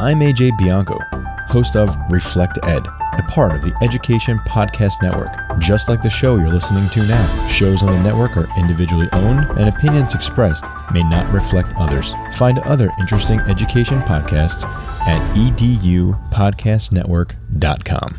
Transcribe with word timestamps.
I'm 0.00 0.18
AJ 0.18 0.58
Bianco, 0.58 0.98
host 1.46 1.76
of 1.76 1.96
Reflect 2.10 2.58
Ed, 2.64 2.84
a 2.84 3.22
part 3.28 3.54
of 3.54 3.62
the 3.62 3.72
Education 3.80 4.40
Podcast 4.40 5.00
Network. 5.00 5.30
Just 5.60 5.88
like 5.88 6.02
the 6.02 6.10
show 6.10 6.34
you're 6.36 6.48
listening 6.48 6.90
to 6.90 7.06
now, 7.06 7.46
shows 7.46 7.80
on 7.84 7.92
the 7.92 8.02
network 8.02 8.36
are 8.36 8.48
individually 8.58 9.08
owned 9.12 9.48
and 9.56 9.68
opinions 9.68 10.12
expressed 10.12 10.64
may 10.92 11.04
not 11.04 11.32
reflect 11.32 11.72
others. 11.76 12.12
Find 12.34 12.58
other 12.60 12.90
interesting 12.98 13.38
education 13.40 14.00
podcasts 14.00 14.64
at 15.06 15.20
edupodcastnetwork.com. 15.36 18.18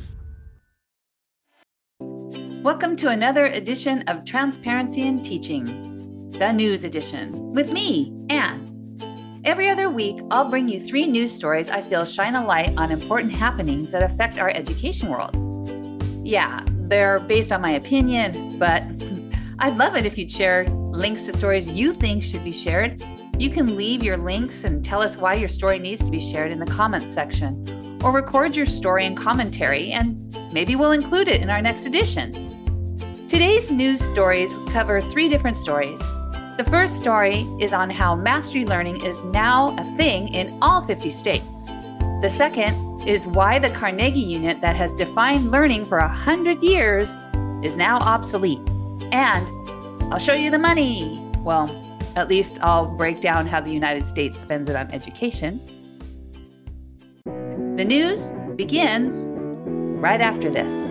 Welcome 2.63 2.95
to 2.95 3.09
another 3.09 3.47
edition 3.47 4.03
of 4.07 4.23
Transparency 4.23 5.01
in 5.01 5.21
Teaching, 5.21 6.29
the 6.31 6.53
news 6.53 6.85
edition, 6.85 7.51
with 7.51 7.73
me, 7.73 8.13
Anne. 8.29 8.74
Every 9.45 9.69
other 9.69 9.91
week, 9.91 10.21
I'll 10.31 10.49
bring 10.49 10.67
you 10.67 10.79
three 10.79 11.05
news 11.05 11.31
stories 11.31 11.69
I 11.69 11.79
feel 11.79 12.03
shine 12.03 12.33
a 12.33 12.43
light 12.43 12.75
on 12.77 12.89
important 12.89 13.31
happenings 13.31 13.91
that 13.91 14.01
affect 14.01 14.39
our 14.39 14.49
education 14.49 15.07
world. 15.07 15.35
Yeah, 16.25 16.61
they're 16.67 17.19
based 17.19 17.51
on 17.51 17.61
my 17.61 17.69
opinion, 17.73 18.57
but 18.57 18.81
I'd 19.59 19.77
love 19.77 19.95
it 19.95 20.03
if 20.03 20.17
you'd 20.17 20.31
share 20.31 20.65
links 20.65 21.27
to 21.27 21.31
stories 21.31 21.69
you 21.69 21.93
think 21.93 22.23
should 22.23 22.43
be 22.43 22.51
shared. 22.51 23.03
You 23.37 23.51
can 23.51 23.75
leave 23.77 24.01
your 24.01 24.17
links 24.17 24.63
and 24.63 24.83
tell 24.83 24.99
us 24.99 25.15
why 25.15 25.35
your 25.35 25.49
story 25.49 25.77
needs 25.77 26.03
to 26.05 26.11
be 26.11 26.19
shared 26.19 26.51
in 26.51 26.57
the 26.57 26.65
comments 26.65 27.13
section, 27.13 27.99
or 28.03 28.11
record 28.11 28.55
your 28.55 28.65
story 28.65 29.05
and 29.05 29.15
commentary, 29.15 29.91
and 29.91 30.35
maybe 30.51 30.75
we'll 30.75 30.91
include 30.91 31.27
it 31.27 31.43
in 31.43 31.51
our 31.51 31.61
next 31.61 31.85
edition. 31.85 32.31
Today's 33.27 33.69
news 33.69 34.01
stories 34.01 34.51
cover 34.71 34.99
three 34.99 35.29
different 35.29 35.55
stories. 35.55 36.01
The 36.57 36.63
first 36.63 36.95
story 36.95 37.41
is 37.59 37.73
on 37.73 37.89
how 37.89 38.15
mastery 38.15 38.63
learning 38.63 39.03
is 39.03 39.25
now 39.25 39.75
a 39.77 39.83
thing 39.97 40.33
in 40.33 40.57
all 40.61 40.79
50 40.79 41.09
states. 41.11 41.65
The 42.21 42.29
second 42.29 43.05
is 43.05 43.27
why 43.27 43.59
the 43.59 43.69
Carnegie 43.71 44.21
unit 44.21 44.61
that 44.61 44.73
has 44.77 44.93
defined 44.93 45.51
learning 45.51 45.85
for 45.85 45.99
100 45.99 46.63
years 46.63 47.13
is 47.61 47.75
now 47.75 47.97
obsolete. 47.97 48.61
And 49.11 49.45
I'll 50.13 50.17
show 50.17 50.33
you 50.33 50.49
the 50.49 50.57
money. 50.57 51.21
Well, 51.39 51.67
at 52.15 52.29
least 52.29 52.59
I'll 52.61 52.85
break 52.85 53.19
down 53.19 53.47
how 53.47 53.59
the 53.59 53.73
United 53.73 54.05
States 54.05 54.39
spends 54.39 54.69
it 54.69 54.77
on 54.77 54.89
education. 54.91 55.59
The 57.25 57.83
news 57.83 58.31
begins 58.55 59.27
right 59.99 60.21
after 60.21 60.49
this. 60.49 60.89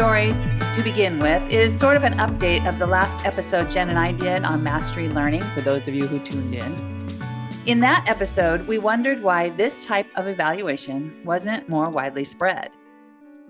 Story, 0.00 0.30
to 0.74 0.80
begin 0.82 1.18
with, 1.18 1.46
is 1.52 1.78
sort 1.78 1.94
of 1.94 2.04
an 2.04 2.14
update 2.14 2.66
of 2.66 2.78
the 2.78 2.86
last 2.86 3.22
episode 3.26 3.68
Jen 3.68 3.90
and 3.90 3.98
I 3.98 4.12
did 4.12 4.44
on 4.44 4.62
mastery 4.62 5.10
learning, 5.10 5.42
for 5.42 5.60
those 5.60 5.86
of 5.86 5.94
you 5.94 6.06
who 6.06 6.18
tuned 6.20 6.54
in. 6.54 7.10
In 7.66 7.80
that 7.80 8.06
episode, 8.08 8.66
we 8.66 8.78
wondered 8.78 9.22
why 9.22 9.50
this 9.50 9.84
type 9.84 10.06
of 10.16 10.26
evaluation 10.26 11.20
wasn't 11.22 11.68
more 11.68 11.90
widely 11.90 12.24
spread. 12.24 12.70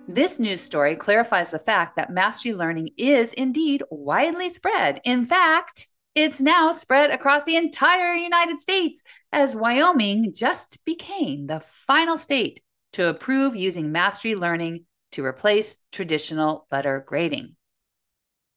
This 0.09 0.41
news 0.41 0.61
story 0.61 0.97
clarifies 0.97 1.53
the 1.53 1.59
fact 1.61 1.95
that 1.95 2.11
mastery 2.11 2.53
learning 2.53 2.89
is 2.97 3.33
indeed 3.35 3.85
widely 3.89 4.49
spread. 4.49 5.01
In 5.05 5.25
fact, 5.25 5.87
it's 6.17 6.41
now 6.41 6.73
spread 6.73 7.13
across 7.13 7.45
the 7.45 7.55
entire 7.55 8.15
United 8.15 8.59
States 8.59 9.05
as 9.33 9.55
Wyoming 9.55 10.33
just 10.35 10.85
became 10.85 11.47
the 11.47 11.61
final 11.61 12.17
state 12.17 12.61
to 12.95 13.07
approve 13.07 13.55
using 13.55 13.93
mastery 13.93 14.35
learning 14.35 14.87
to 15.13 15.25
replace 15.25 15.77
traditional 15.93 16.67
letter 16.71 17.05
grading. 17.07 17.57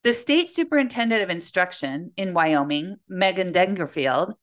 The 0.04 0.14
state 0.14 0.50
superintendent 0.50 1.24
of 1.24 1.30
instruction 1.30 2.12
in 2.18 2.34
Wyoming, 2.34 2.98
Megan 3.08 3.54
Degenfelder, 3.54 4.34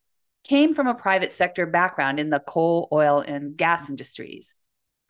came 0.44 0.72
from 0.72 0.86
a 0.86 0.94
private 0.94 1.32
sector 1.32 1.66
background 1.66 2.18
in 2.18 2.30
the 2.30 2.40
coal, 2.40 2.88
oil, 2.92 3.20
and 3.20 3.56
gas 3.56 3.90
industries. 3.90 4.54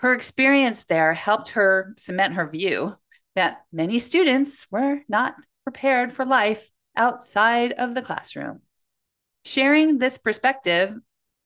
Her 0.01 0.13
experience 0.13 0.87
there 0.87 1.15
helped 1.15 1.51
her 1.51 1.95
cement 1.97 2.35
her 2.35 2.49
view 2.49 2.95
that 3.37 3.65
many 3.73 3.99
students 3.99 4.67
were 4.71 5.01
not 5.09 5.37
prepared 5.63 6.11
for 6.11 6.25
life 6.25 6.71
outside 6.97 7.73
of 7.73 7.95
the 7.95 8.03
classroom. 8.03 8.61
Sharing 9.45 9.99
this 9.99 10.19
perspective 10.19 10.95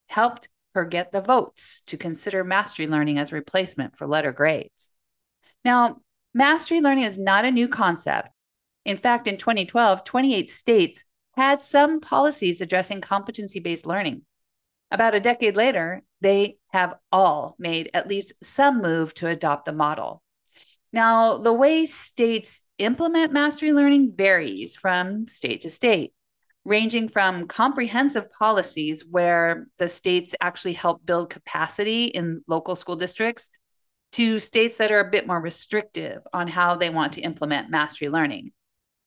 helped 0.07 0.49
her 0.73 0.85
get 0.85 1.11
the 1.11 1.21
votes 1.21 1.81
to 1.87 1.97
consider 1.97 2.43
mastery 2.43 2.87
learning 2.87 3.19
as 3.19 3.31
replacement 3.31 3.95
for 3.95 4.07
letter 4.07 4.31
grades. 4.31 4.89
Now, 5.65 5.97
mastery 6.35 6.79
learning 6.79 7.05
is 7.05 7.17
not 7.17 7.43
a 7.43 7.51
new 7.51 7.67
concept. 7.67 8.29
In 8.85 8.97
fact, 8.97 9.27
in 9.27 9.37
2012, 9.37 10.03
28 10.03 10.47
states 10.47 11.03
had 11.35 11.63
some 11.63 11.99
policies 11.99 12.61
addressing 12.61 13.01
competency 13.01 13.59
based 13.59 13.87
learning. 13.87 14.21
About 14.91 15.15
a 15.15 15.19
decade 15.19 15.55
later, 15.55 16.03
they 16.21 16.57
have 16.67 16.93
all 17.11 17.55
made 17.57 17.89
at 17.95 18.07
least 18.07 18.45
some 18.45 18.81
move 18.83 19.15
to 19.15 19.27
adopt 19.27 19.65
the 19.65 19.73
model. 19.73 20.21
Now, 20.93 21.39
the 21.39 21.51
way 21.51 21.87
states 21.87 22.61
implement 22.77 23.33
mastery 23.33 23.73
learning 23.73 24.13
varies 24.15 24.77
from 24.77 25.25
state 25.25 25.61
to 25.61 25.71
state, 25.71 26.13
ranging 26.63 27.07
from 27.07 27.47
comprehensive 27.47 28.31
policies 28.31 29.03
where 29.03 29.65
the 29.79 29.89
states 29.89 30.35
actually 30.39 30.73
help 30.73 31.03
build 31.03 31.31
capacity 31.31 32.05
in 32.05 32.43
local 32.47 32.75
school 32.75 32.95
districts 32.95 33.49
to 34.15 34.39
states 34.39 34.77
that 34.77 34.93
are 34.93 35.01
a 35.01 35.11
bit 35.11 35.27
more 35.27 35.41
restrictive 35.41 36.21
on 36.31 36.47
how 36.47 36.75
they 36.75 36.89
want 36.89 37.13
to 37.13 37.21
implement 37.21 37.69
mastery 37.69 38.07
learning. 38.07 38.53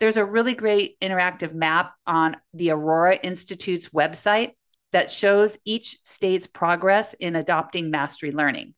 There's 0.01 0.19
a 0.19 0.25
really 0.25 0.55
great 0.55 1.01
interactive 1.01 1.55
map 1.55 1.95
on 2.07 2.37
the 2.53 2.73
Aurora 2.73 3.17
Institute's 3.17 3.89
website 3.89 4.53
that 4.93 5.11
shows 5.11 5.57
each 5.65 5.97
state's 6.05 6.47
progress 6.47 7.15
in 7.15 7.37
adopting 7.37 7.91
mastery 7.91 8.33
learning. 8.33 8.75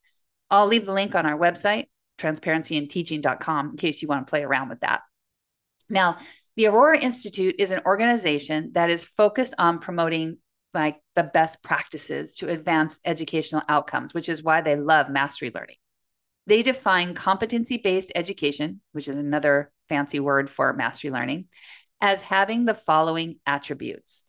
I'll 0.50 0.68
leave 0.68 0.86
the 0.86 0.92
link 0.92 1.16
on 1.16 1.26
our 1.26 1.36
website, 1.36 1.88
transparencyinteaching.com, 2.18 3.70
in 3.70 3.76
case 3.76 4.00
you 4.00 4.06
want 4.06 4.24
to 4.24 4.30
play 4.30 4.44
around 4.44 4.68
with 4.68 4.80
that. 4.80 5.00
Now, 5.88 6.18
the 6.54 6.68
Aurora 6.68 7.00
Institute 7.00 7.56
is 7.58 7.72
an 7.72 7.80
organization 7.86 8.70
that 8.74 8.88
is 8.88 9.02
focused 9.02 9.54
on 9.58 9.80
promoting 9.80 10.38
like 10.74 11.00
the 11.16 11.24
best 11.24 11.60
practices 11.64 12.36
to 12.36 12.50
advance 12.50 13.00
educational 13.04 13.62
outcomes, 13.68 14.14
which 14.14 14.28
is 14.28 14.44
why 14.44 14.60
they 14.60 14.76
love 14.76 15.10
mastery 15.10 15.50
learning. 15.52 15.76
They 16.50 16.64
define 16.64 17.14
competency 17.14 17.76
based 17.76 18.10
education, 18.16 18.80
which 18.90 19.06
is 19.06 19.16
another 19.16 19.70
fancy 19.88 20.18
word 20.18 20.50
for 20.50 20.72
mastery 20.72 21.12
learning, 21.12 21.44
as 22.00 22.22
having 22.22 22.64
the 22.64 22.74
following 22.74 23.36
attributes. 23.46 24.24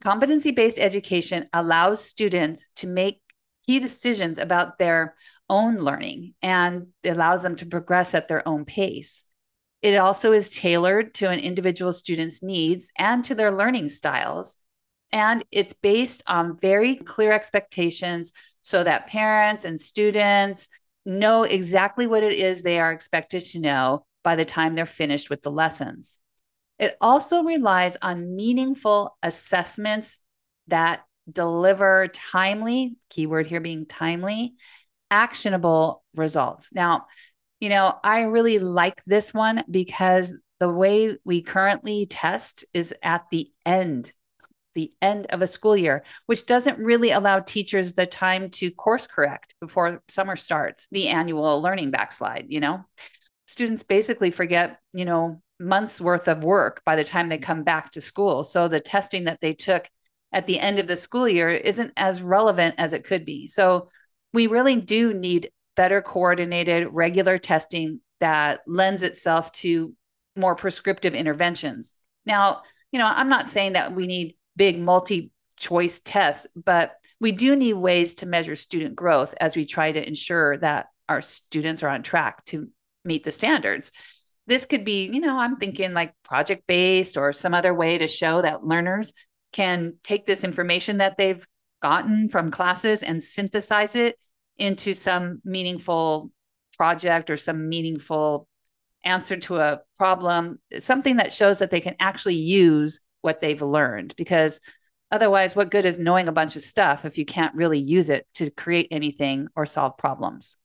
Competency 0.00 0.52
based 0.52 0.78
education 0.78 1.46
allows 1.52 2.02
students 2.02 2.70
to 2.76 2.86
make 2.86 3.20
key 3.66 3.78
decisions 3.78 4.38
about 4.38 4.78
their 4.78 5.16
own 5.50 5.76
learning 5.76 6.32
and 6.40 6.86
allows 7.04 7.42
them 7.42 7.56
to 7.56 7.66
progress 7.66 8.14
at 8.14 8.26
their 8.26 8.48
own 8.48 8.64
pace. 8.64 9.26
It 9.82 9.96
also 9.96 10.32
is 10.32 10.56
tailored 10.56 11.12
to 11.16 11.28
an 11.28 11.40
individual 11.40 11.92
student's 11.92 12.42
needs 12.42 12.90
and 12.96 13.22
to 13.24 13.34
their 13.34 13.54
learning 13.54 13.90
styles. 13.90 14.56
And 15.12 15.44
it's 15.52 15.74
based 15.74 16.22
on 16.26 16.56
very 16.58 16.96
clear 16.96 17.32
expectations 17.32 18.32
so 18.62 18.82
that 18.82 19.08
parents 19.08 19.66
and 19.66 19.78
students 19.78 20.70
know 21.04 21.42
exactly 21.42 22.06
what 22.06 22.22
it 22.22 22.32
is 22.32 22.62
they 22.62 22.80
are 22.80 22.92
expected 22.92 23.42
to 23.42 23.60
know 23.60 24.06
by 24.22 24.36
the 24.36 24.44
time 24.44 24.74
they're 24.74 24.86
finished 24.86 25.30
with 25.30 25.42
the 25.42 25.50
lessons. 25.50 26.18
It 26.78 26.96
also 27.00 27.42
relies 27.42 27.96
on 28.00 28.34
meaningful 28.34 29.16
assessments 29.22 30.18
that 30.68 31.04
deliver 31.30 32.08
timely, 32.08 32.96
keyword 33.10 33.46
here 33.46 33.60
being 33.60 33.86
timely, 33.86 34.54
actionable 35.10 36.02
results. 36.14 36.72
Now, 36.72 37.06
you 37.60 37.68
know, 37.68 37.94
I 38.02 38.22
really 38.22 38.58
like 38.58 39.02
this 39.04 39.32
one 39.32 39.64
because 39.70 40.34
the 40.58 40.68
way 40.68 41.16
we 41.24 41.42
currently 41.42 42.06
test 42.06 42.64
is 42.74 42.94
at 43.02 43.24
the 43.30 43.50
end 43.64 44.12
the 44.74 44.92
end 45.00 45.26
of 45.26 45.42
a 45.42 45.46
school 45.46 45.76
year, 45.76 46.04
which 46.26 46.46
doesn't 46.46 46.78
really 46.78 47.10
allow 47.10 47.40
teachers 47.40 47.92
the 47.92 48.06
time 48.06 48.50
to 48.50 48.70
course 48.70 49.06
correct 49.06 49.54
before 49.60 50.02
summer 50.08 50.36
starts, 50.36 50.88
the 50.90 51.08
annual 51.08 51.60
learning 51.62 51.90
backslide, 51.90 52.46
you 52.48 52.60
know? 52.60 52.84
Students 53.46 53.82
basically 53.82 54.30
forget, 54.30 54.78
you 54.92 55.04
know, 55.04 55.42
months 55.60 56.00
worth 56.00 56.28
of 56.28 56.42
work 56.42 56.82
by 56.84 56.96
the 56.96 57.04
time 57.04 57.28
they 57.28 57.38
come 57.38 57.62
back 57.62 57.90
to 57.92 58.00
school. 58.00 58.42
So 58.42 58.68
the 58.68 58.80
testing 58.80 59.24
that 59.24 59.40
they 59.40 59.54
took 59.54 59.88
at 60.32 60.46
the 60.46 60.58
end 60.58 60.78
of 60.78 60.86
the 60.86 60.96
school 60.96 61.28
year 61.28 61.50
isn't 61.50 61.92
as 61.96 62.22
relevant 62.22 62.74
as 62.78 62.92
it 62.92 63.04
could 63.04 63.24
be. 63.24 63.46
So 63.46 63.88
we 64.32 64.48
really 64.48 64.80
do 64.80 65.14
need 65.14 65.50
better 65.76 66.02
coordinated, 66.02 66.88
regular 66.90 67.38
testing 67.38 68.00
that 68.20 68.60
lends 68.66 69.02
itself 69.02 69.52
to 69.52 69.94
more 70.36 70.56
prescriptive 70.56 71.14
interventions. 71.14 71.94
Now, 72.26 72.62
you 72.90 72.98
know, 72.98 73.06
I'm 73.06 73.28
not 73.28 73.48
saying 73.48 73.74
that 73.74 73.94
we 73.94 74.06
need 74.06 74.36
big 74.56 74.78
multi 74.78 75.30
choice 75.58 76.00
tests, 76.00 76.46
but 76.54 76.94
we 77.20 77.32
do 77.32 77.56
need 77.56 77.74
ways 77.74 78.16
to 78.16 78.26
measure 78.26 78.56
student 78.56 78.96
growth 78.96 79.34
as 79.40 79.56
we 79.56 79.64
try 79.64 79.92
to 79.92 80.06
ensure 80.06 80.58
that 80.58 80.86
our 81.08 81.22
students 81.22 81.82
are 81.82 81.88
on 81.88 82.02
track 82.02 82.44
to 82.46 82.68
meet 83.04 83.24
the 83.24 83.32
standards. 83.32 83.92
This 84.46 84.66
could 84.66 84.84
be, 84.84 85.06
you 85.06 85.20
know, 85.20 85.38
I'm 85.38 85.56
thinking 85.56 85.92
like 85.94 86.12
project 86.22 86.64
based 86.66 87.16
or 87.16 87.32
some 87.32 87.54
other 87.54 87.72
way 87.72 87.98
to 87.98 88.08
show 88.08 88.42
that 88.42 88.64
learners 88.64 89.12
can 89.52 89.94
take 90.02 90.26
this 90.26 90.44
information 90.44 90.98
that 90.98 91.16
they've 91.16 91.44
gotten 91.80 92.28
from 92.28 92.50
classes 92.50 93.02
and 93.02 93.22
synthesize 93.22 93.94
it 93.94 94.18
into 94.58 94.92
some 94.92 95.40
meaningful 95.44 96.30
project 96.76 97.30
or 97.30 97.36
some 97.36 97.68
meaningful 97.68 98.48
answer 99.04 99.36
to 99.36 99.58
a 99.58 99.80
problem, 99.98 100.58
something 100.78 101.16
that 101.16 101.32
shows 101.32 101.58
that 101.58 101.70
they 101.70 101.80
can 101.80 101.94
actually 102.00 102.36
use 102.36 103.00
what 103.24 103.40
they've 103.40 103.62
learned. 103.62 104.14
Because 104.16 104.60
otherwise, 105.10 105.56
what 105.56 105.70
good 105.70 105.84
is 105.84 105.98
knowing 105.98 106.28
a 106.28 106.32
bunch 106.32 106.56
of 106.56 106.62
stuff 106.62 107.04
if 107.04 107.18
you 107.18 107.24
can't 107.24 107.54
really 107.54 107.78
use 107.78 108.10
it 108.10 108.26
to 108.34 108.50
create 108.50 108.88
anything 108.90 109.48
or 109.56 109.66
solve 109.66 109.96
problems? 109.98 110.56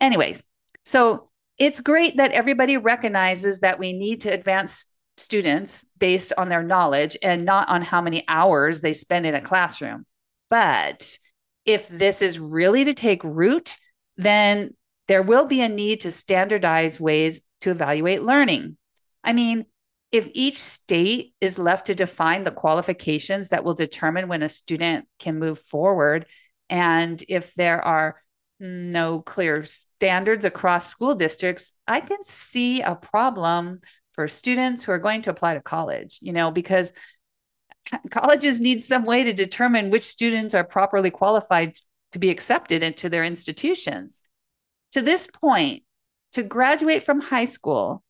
Anyways, 0.00 0.42
so 0.84 1.30
it's 1.58 1.80
great 1.80 2.16
that 2.16 2.32
everybody 2.32 2.76
recognizes 2.76 3.60
that 3.60 3.78
we 3.78 3.92
need 3.92 4.22
to 4.22 4.32
advance 4.32 4.86
students 5.16 5.84
based 5.98 6.32
on 6.36 6.48
their 6.48 6.62
knowledge 6.62 7.16
and 7.22 7.44
not 7.44 7.68
on 7.68 7.82
how 7.82 8.00
many 8.00 8.24
hours 8.28 8.80
they 8.80 8.92
spend 8.92 9.26
in 9.26 9.34
a 9.34 9.40
classroom. 9.40 10.04
But 10.50 11.18
if 11.64 11.88
this 11.88 12.20
is 12.20 12.38
really 12.38 12.84
to 12.84 12.94
take 12.94 13.22
root, 13.24 13.76
then 14.16 14.74
there 15.06 15.22
will 15.22 15.46
be 15.46 15.60
a 15.60 15.68
need 15.68 16.00
to 16.00 16.10
standardize 16.10 17.00
ways 17.00 17.42
to 17.60 17.70
evaluate 17.70 18.22
learning. 18.22 18.76
I 19.22 19.32
mean, 19.32 19.66
if 20.14 20.30
each 20.32 20.58
state 20.58 21.34
is 21.40 21.58
left 21.58 21.86
to 21.86 21.94
define 21.94 22.44
the 22.44 22.52
qualifications 22.52 23.48
that 23.48 23.64
will 23.64 23.74
determine 23.74 24.28
when 24.28 24.44
a 24.44 24.48
student 24.48 25.08
can 25.18 25.40
move 25.40 25.58
forward, 25.58 26.26
and 26.70 27.20
if 27.28 27.52
there 27.54 27.84
are 27.84 28.22
no 28.60 29.20
clear 29.20 29.64
standards 29.64 30.44
across 30.44 30.86
school 30.86 31.16
districts, 31.16 31.72
I 31.88 31.98
can 31.98 32.22
see 32.22 32.80
a 32.80 32.94
problem 32.94 33.80
for 34.12 34.28
students 34.28 34.84
who 34.84 34.92
are 34.92 35.00
going 35.00 35.22
to 35.22 35.30
apply 35.30 35.54
to 35.54 35.60
college, 35.60 36.20
you 36.22 36.32
know, 36.32 36.52
because 36.52 36.92
colleges 38.12 38.60
need 38.60 38.84
some 38.84 39.04
way 39.06 39.24
to 39.24 39.32
determine 39.32 39.90
which 39.90 40.04
students 40.04 40.54
are 40.54 40.62
properly 40.62 41.10
qualified 41.10 41.72
to 42.12 42.20
be 42.20 42.30
accepted 42.30 42.84
into 42.84 43.08
their 43.08 43.24
institutions. 43.24 44.22
To 44.92 45.02
this 45.02 45.26
point, 45.26 45.82
to 46.34 46.44
graduate 46.44 47.02
from 47.02 47.20
high 47.20 47.46
school, 47.46 48.03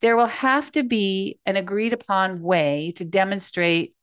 there 0.00 0.16
will 0.16 0.26
have 0.26 0.70
to 0.72 0.82
be 0.82 1.38
an 1.44 1.56
agreed 1.56 1.92
upon 1.92 2.42
way 2.42 2.92
to 2.96 3.04
demonstrate 3.04 3.94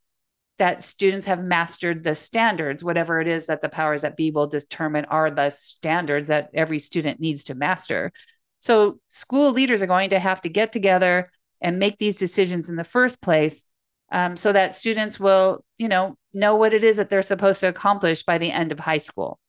that 0.57 0.83
students 0.83 1.25
have 1.25 1.43
mastered 1.43 2.03
the 2.03 2.15
standards, 2.15 2.83
whatever 2.83 3.19
it 3.19 3.27
is 3.27 3.47
that 3.47 3.61
the 3.61 3.69
powers 3.69 4.03
that 4.03 4.15
be 4.15 4.31
will 4.31 4.47
determine 4.47 5.05
are 5.05 5.29
the 5.29 5.49
standards 5.49 6.29
that 6.29 6.49
every 6.53 6.79
student 6.79 7.19
needs 7.19 7.45
to 7.45 7.55
master. 7.55 8.11
So, 8.59 8.99
school 9.09 9.51
leaders 9.51 9.81
are 9.81 9.87
going 9.87 10.11
to 10.11 10.19
have 10.19 10.41
to 10.41 10.49
get 10.49 10.71
together 10.71 11.29
and 11.61 11.77
make 11.77 11.97
these 11.97 12.19
decisions 12.19 12.69
in 12.69 12.77
the 12.77 12.83
first 12.83 13.21
place 13.21 13.65
um, 14.11 14.37
so 14.37 14.53
that 14.53 14.73
students 14.73 15.19
will, 15.19 15.63
you 15.77 15.87
know, 15.87 16.15
know 16.33 16.55
what 16.55 16.73
it 16.73 16.83
is 16.83 16.97
that 16.97 17.09
they're 17.09 17.21
supposed 17.21 17.59
to 17.61 17.67
accomplish 17.67 18.23
by 18.23 18.37
the 18.37 18.51
end 18.51 18.71
of 18.71 18.79
high 18.79 18.97
school. 18.97 19.39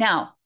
Now, 0.00 0.36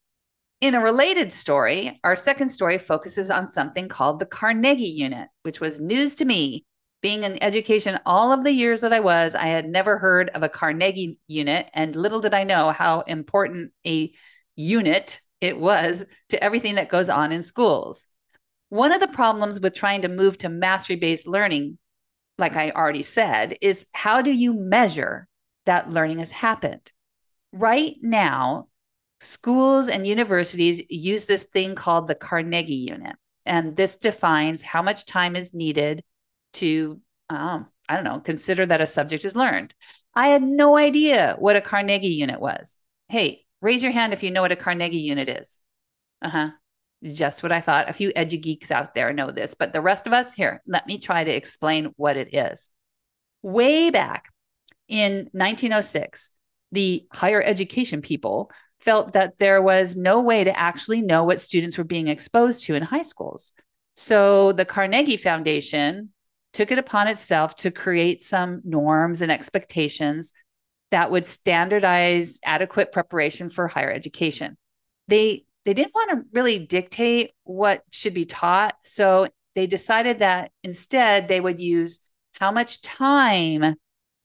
in 0.60 0.74
a 0.74 0.80
related 0.80 1.32
story, 1.32 2.00
our 2.02 2.16
second 2.16 2.48
story 2.48 2.76
focuses 2.76 3.30
on 3.30 3.46
something 3.46 3.86
called 3.86 4.18
the 4.18 4.26
Carnegie 4.26 4.82
Unit, 4.82 5.28
which 5.44 5.60
was 5.60 5.80
news 5.80 6.16
to 6.16 6.24
me. 6.24 6.66
Being 7.02 7.22
in 7.22 7.40
education 7.40 8.00
all 8.04 8.32
of 8.32 8.42
the 8.42 8.50
years 8.50 8.80
that 8.80 8.92
I 8.92 8.98
was, 8.98 9.36
I 9.36 9.46
had 9.46 9.68
never 9.68 9.96
heard 9.96 10.28
of 10.30 10.42
a 10.42 10.48
Carnegie 10.48 11.20
Unit, 11.28 11.70
and 11.72 11.94
little 11.94 12.20
did 12.20 12.34
I 12.34 12.42
know 12.42 12.72
how 12.72 13.02
important 13.02 13.70
a 13.86 14.12
unit 14.56 15.20
it 15.40 15.56
was 15.56 16.04
to 16.30 16.42
everything 16.42 16.74
that 16.74 16.88
goes 16.88 17.08
on 17.08 17.30
in 17.30 17.42
schools. 17.42 18.06
One 18.70 18.90
of 18.90 19.00
the 19.00 19.06
problems 19.06 19.60
with 19.60 19.76
trying 19.76 20.02
to 20.02 20.08
move 20.08 20.36
to 20.38 20.48
mastery 20.48 20.96
based 20.96 21.28
learning, 21.28 21.78
like 22.38 22.56
I 22.56 22.72
already 22.72 23.04
said, 23.04 23.56
is 23.60 23.86
how 23.92 24.20
do 24.20 24.32
you 24.32 24.52
measure 24.52 25.28
that 25.64 25.90
learning 25.90 26.18
has 26.18 26.32
happened? 26.32 26.90
Right 27.52 27.94
now, 28.02 28.66
schools 29.24 29.88
and 29.88 30.06
universities 30.06 30.82
use 30.88 31.26
this 31.26 31.44
thing 31.44 31.74
called 31.74 32.06
the 32.06 32.14
Carnegie 32.14 32.74
Unit. 32.74 33.16
And 33.46 33.76
this 33.76 33.96
defines 33.96 34.62
how 34.62 34.82
much 34.82 35.06
time 35.06 35.36
is 35.36 35.52
needed 35.52 36.02
to, 36.54 37.00
um, 37.28 37.66
I 37.88 37.96
don't 37.96 38.04
know, 38.04 38.20
consider 38.20 38.64
that 38.66 38.80
a 38.80 38.86
subject 38.86 39.24
is 39.24 39.36
learned. 39.36 39.74
I 40.14 40.28
had 40.28 40.42
no 40.42 40.76
idea 40.76 41.36
what 41.38 41.56
a 41.56 41.60
Carnegie 41.60 42.08
Unit 42.08 42.40
was. 42.40 42.76
Hey, 43.08 43.44
raise 43.60 43.82
your 43.82 43.92
hand 43.92 44.12
if 44.12 44.22
you 44.22 44.30
know 44.30 44.42
what 44.42 44.52
a 44.52 44.56
Carnegie 44.56 44.98
Unit 44.98 45.28
is. 45.28 45.58
Uh 46.22 46.30
huh. 46.30 46.50
Just 47.02 47.42
what 47.42 47.52
I 47.52 47.60
thought. 47.60 47.90
A 47.90 47.92
few 47.92 48.12
edgy 48.16 48.38
geeks 48.38 48.70
out 48.70 48.94
there 48.94 49.12
know 49.12 49.30
this, 49.30 49.54
but 49.54 49.72
the 49.72 49.82
rest 49.82 50.06
of 50.06 50.12
us, 50.12 50.32
here, 50.32 50.62
let 50.66 50.86
me 50.86 50.98
try 50.98 51.22
to 51.22 51.34
explain 51.34 51.92
what 51.96 52.16
it 52.16 52.34
is. 52.34 52.68
Way 53.42 53.90
back 53.90 54.30
in 54.88 55.28
1906, 55.32 56.30
the 56.72 57.06
higher 57.12 57.42
education 57.42 58.00
people 58.00 58.50
felt 58.84 59.14
that 59.14 59.38
there 59.38 59.62
was 59.62 59.96
no 59.96 60.20
way 60.20 60.44
to 60.44 60.58
actually 60.58 61.00
know 61.00 61.24
what 61.24 61.40
students 61.40 61.78
were 61.78 61.84
being 61.84 62.08
exposed 62.08 62.64
to 62.66 62.74
in 62.74 62.82
high 62.82 63.02
schools. 63.02 63.52
So 63.96 64.52
the 64.52 64.64
Carnegie 64.64 65.16
Foundation 65.16 66.10
took 66.52 66.70
it 66.70 66.78
upon 66.78 67.08
itself 67.08 67.56
to 67.56 67.70
create 67.70 68.22
some 68.22 68.60
norms 68.64 69.22
and 69.22 69.32
expectations 69.32 70.32
that 70.90 71.10
would 71.10 71.26
standardize 71.26 72.38
adequate 72.44 72.92
preparation 72.92 73.48
for 73.48 73.66
higher 73.66 73.90
education. 73.90 74.56
They 75.08 75.44
they 75.64 75.72
didn't 75.72 75.94
want 75.94 76.10
to 76.10 76.26
really 76.34 76.66
dictate 76.66 77.32
what 77.44 77.82
should 77.90 78.12
be 78.12 78.26
taught, 78.26 78.76
so 78.82 79.28
they 79.54 79.66
decided 79.66 80.18
that 80.18 80.50
instead 80.62 81.26
they 81.26 81.40
would 81.40 81.58
use 81.58 82.00
how 82.38 82.52
much 82.52 82.82
time, 82.82 83.76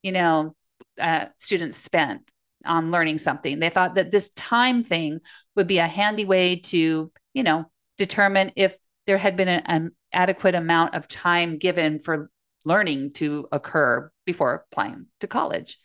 you 0.04 0.12
know, 0.12 0.54
uh, 1.00 1.28
students 1.38 1.78
spent 1.78 2.30
on 2.66 2.92
learning 2.92 3.18
something. 3.18 3.60
They 3.60 3.70
thought 3.70 3.96
that 3.96 4.12
this 4.12 4.30
time 4.32 4.84
thing 4.84 5.20
would 5.56 5.68
be 5.68 5.80
a 5.80 5.88
handy 5.88 6.26
way 6.26 6.58
to, 6.58 7.12
you 7.34 7.44
know, 7.44 7.70
determine 7.98 8.52
if 8.56 8.78
there 9.08 9.18
had 9.18 9.36
been 9.36 9.48
an 9.48 9.92
adequate 10.14 10.56
amount 10.56 10.96
of 10.96 11.08
time 11.08 11.58
given 11.58 12.00
for 12.00 12.30
learning 12.66 13.12
to 13.12 13.48
occur 13.52 14.12
before 14.26 14.66
applying 14.72 15.08
to 15.20 15.28
college. 15.28 15.78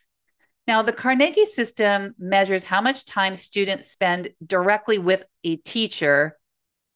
Now, 0.67 0.83
the 0.83 0.93
Carnegie 0.93 1.45
system 1.45 2.15
measures 2.19 2.65
how 2.65 2.81
much 2.81 3.05
time 3.05 3.37
students 3.37 3.87
spend 3.91 4.31
directly 4.45 4.99
with 4.99 5.25
a 5.43 5.57
teacher 5.57 6.39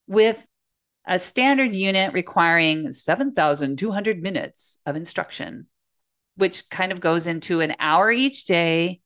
with 0.07 0.47
a 1.07 1.19
standard 1.19 1.75
unit 1.75 2.13
requiring 2.13 2.93
7,200 2.93 4.23
minutes 4.23 4.79
of 4.87 4.97
instruction, 4.97 5.67
which 6.37 6.69
kind 6.71 6.93
of 6.93 7.01
goes 7.01 7.27
into 7.27 7.61
an 7.61 7.75
hour 7.79 8.11
each 8.11 8.45
day 8.45 9.01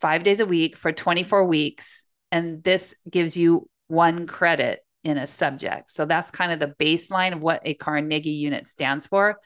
five 0.00 0.22
days 0.22 0.40
a 0.40 0.46
week 0.46 0.76
for 0.76 0.92
24 0.92 1.44
weeks. 1.44 2.04
And 2.30 2.62
this 2.64 2.94
gives 3.08 3.36
you 3.36 3.68
one 3.88 4.26
credit 4.26 4.80
in 5.04 5.18
a 5.18 5.26
subject. 5.26 5.92
So 5.92 6.04
that's 6.04 6.30
kind 6.30 6.52
of 6.52 6.60
the 6.60 6.74
baseline 6.78 7.32
of 7.32 7.40
what 7.40 7.62
a 7.64 7.74
Carnegie 7.74 8.30
unit 8.30 8.66
stands 8.66 9.06
for. 9.06 9.38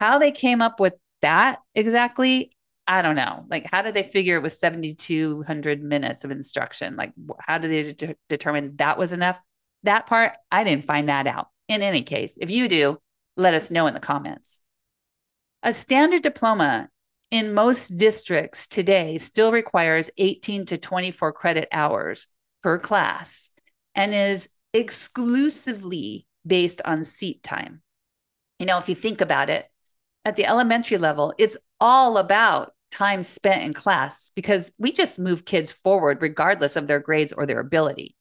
How 0.00 0.18
they 0.18 0.32
came 0.32 0.62
up 0.62 0.80
with 0.80 0.94
that 1.22 1.60
exactly, 1.74 2.52
I 2.86 3.02
don't 3.02 3.16
know. 3.16 3.44
Like, 3.48 3.68
how 3.70 3.82
did 3.82 3.94
they 3.94 4.02
figure 4.02 4.36
it 4.36 4.42
was 4.42 4.58
7,200 4.58 5.82
minutes 5.82 6.24
of 6.24 6.30
instruction? 6.30 6.96
Like, 6.96 7.12
how 7.40 7.58
did 7.58 7.70
they 7.70 7.92
de- 7.92 8.16
determine 8.28 8.76
that 8.76 8.98
was 8.98 9.12
enough? 9.12 9.38
That 9.84 10.06
part, 10.06 10.32
I 10.50 10.64
didn't 10.64 10.86
find 10.86 11.08
that 11.08 11.26
out. 11.26 11.48
In 11.68 11.82
any 11.82 12.02
case, 12.02 12.36
if 12.38 12.50
you 12.50 12.68
do, 12.68 12.98
let 13.36 13.54
us 13.54 13.70
know 13.70 13.86
in 13.86 13.94
the 13.94 14.00
comments. 14.00 14.60
A 15.62 15.72
standard 15.72 16.22
diploma 16.22 16.90
in 17.34 17.52
most 17.52 17.96
districts 17.96 18.68
today 18.68 19.18
still 19.18 19.50
requires 19.50 20.08
18 20.18 20.66
to 20.66 20.78
24 20.78 21.32
credit 21.32 21.66
hours 21.72 22.28
per 22.62 22.78
class 22.78 23.50
and 23.96 24.14
is 24.14 24.50
exclusively 24.72 26.28
based 26.46 26.80
on 26.84 27.02
seat 27.02 27.42
time. 27.42 27.82
You 28.60 28.66
know, 28.66 28.78
if 28.78 28.88
you 28.88 28.94
think 28.94 29.20
about 29.20 29.50
it, 29.50 29.68
at 30.24 30.36
the 30.36 30.46
elementary 30.46 30.96
level, 30.96 31.34
it's 31.36 31.58
all 31.80 32.18
about 32.18 32.72
time 32.92 33.24
spent 33.24 33.64
in 33.64 33.74
class 33.74 34.30
because 34.36 34.70
we 34.78 34.92
just 34.92 35.18
move 35.18 35.44
kids 35.44 35.72
forward 35.72 36.22
regardless 36.22 36.76
of 36.76 36.86
their 36.86 37.00
grades 37.00 37.32
or 37.32 37.46
their 37.46 37.58
ability. 37.58 38.14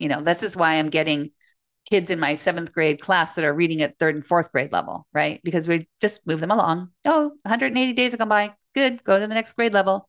You 0.00 0.08
know, 0.08 0.22
this 0.22 0.42
is 0.42 0.56
why 0.56 0.74
I'm 0.74 0.90
getting 0.90 1.30
kids 1.90 2.10
in 2.10 2.18
my 2.20 2.34
seventh 2.34 2.72
grade 2.72 3.00
class 3.00 3.34
that 3.34 3.44
are 3.44 3.54
reading 3.54 3.82
at 3.82 3.98
third 3.98 4.14
and 4.14 4.24
fourth 4.24 4.50
grade 4.52 4.72
level, 4.72 5.06
right? 5.12 5.40
Because 5.44 5.68
we 5.68 5.88
just 6.00 6.26
move 6.26 6.40
them 6.40 6.50
along. 6.50 6.90
Oh, 7.04 7.32
180 7.42 7.92
days 7.92 8.12
have 8.12 8.18
gone 8.18 8.28
by. 8.28 8.54
Good. 8.74 9.02
Go 9.04 9.18
to 9.18 9.26
the 9.26 9.34
next 9.34 9.52
grade 9.54 9.72
level. 9.72 10.08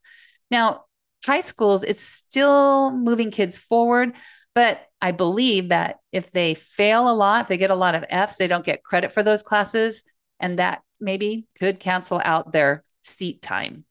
Now, 0.50 0.86
high 1.26 1.42
schools, 1.42 1.84
it's 1.84 2.02
still 2.02 2.92
moving 2.92 3.32
kids 3.32 3.58
forward. 3.58 4.18
But 4.56 4.80
I 5.02 5.12
believe 5.12 5.70
that 5.70 5.98
if 6.12 6.32
they 6.32 6.56
fail 6.56 7.12
a 7.12 7.14
lot, 7.14 7.42
if 7.42 7.48
they 7.48 7.58
get 7.58 7.70
a 7.70 7.76
lot 7.76 7.94
of 7.94 8.06
F's, 8.10 8.38
they 8.38 8.48
don't 8.48 8.66
get 8.66 8.84
credit 8.84 9.12
for 9.12 9.22
those 9.22 9.44
classes. 9.44 10.04
And 10.40 10.58
that 10.58 10.82
maybe 11.00 11.46
could 11.60 11.80
cancel 11.80 12.20
out 12.24 12.52
their 12.52 12.84
seat 13.04 13.42
time. 13.42 13.86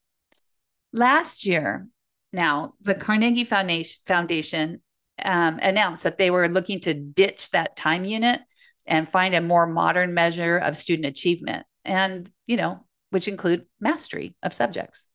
Last 0.93 1.47
year, 1.47 1.87
now 2.33 2.75
the 2.81 2.95
Carnegie 2.95 3.45
Foundation 3.45 4.83
um, 5.23 5.59
announced 5.63 6.05
that 6.05 6.19
they 6.19 6.31
were 6.31 6.49
looking 6.49 6.81
to 6.81 6.95
ditch 6.95 7.51
that 7.51 7.77
time 7.77 8.05
unit 8.05 8.41
and 8.87 9.09
find 9.09 9.35
a 9.35 9.41
more 9.41 9.67
modern 9.67 10.15
measure 10.15 10.59
of 10.59 10.77
student 10.77 11.07
achievement, 11.07 11.67
and 11.85 12.31
you 12.47 12.57
know, 12.57 12.85
which 13.11 13.29
include 13.29 13.67
mastery 13.81 14.35
of 14.43 14.53
subjects. 14.55 15.07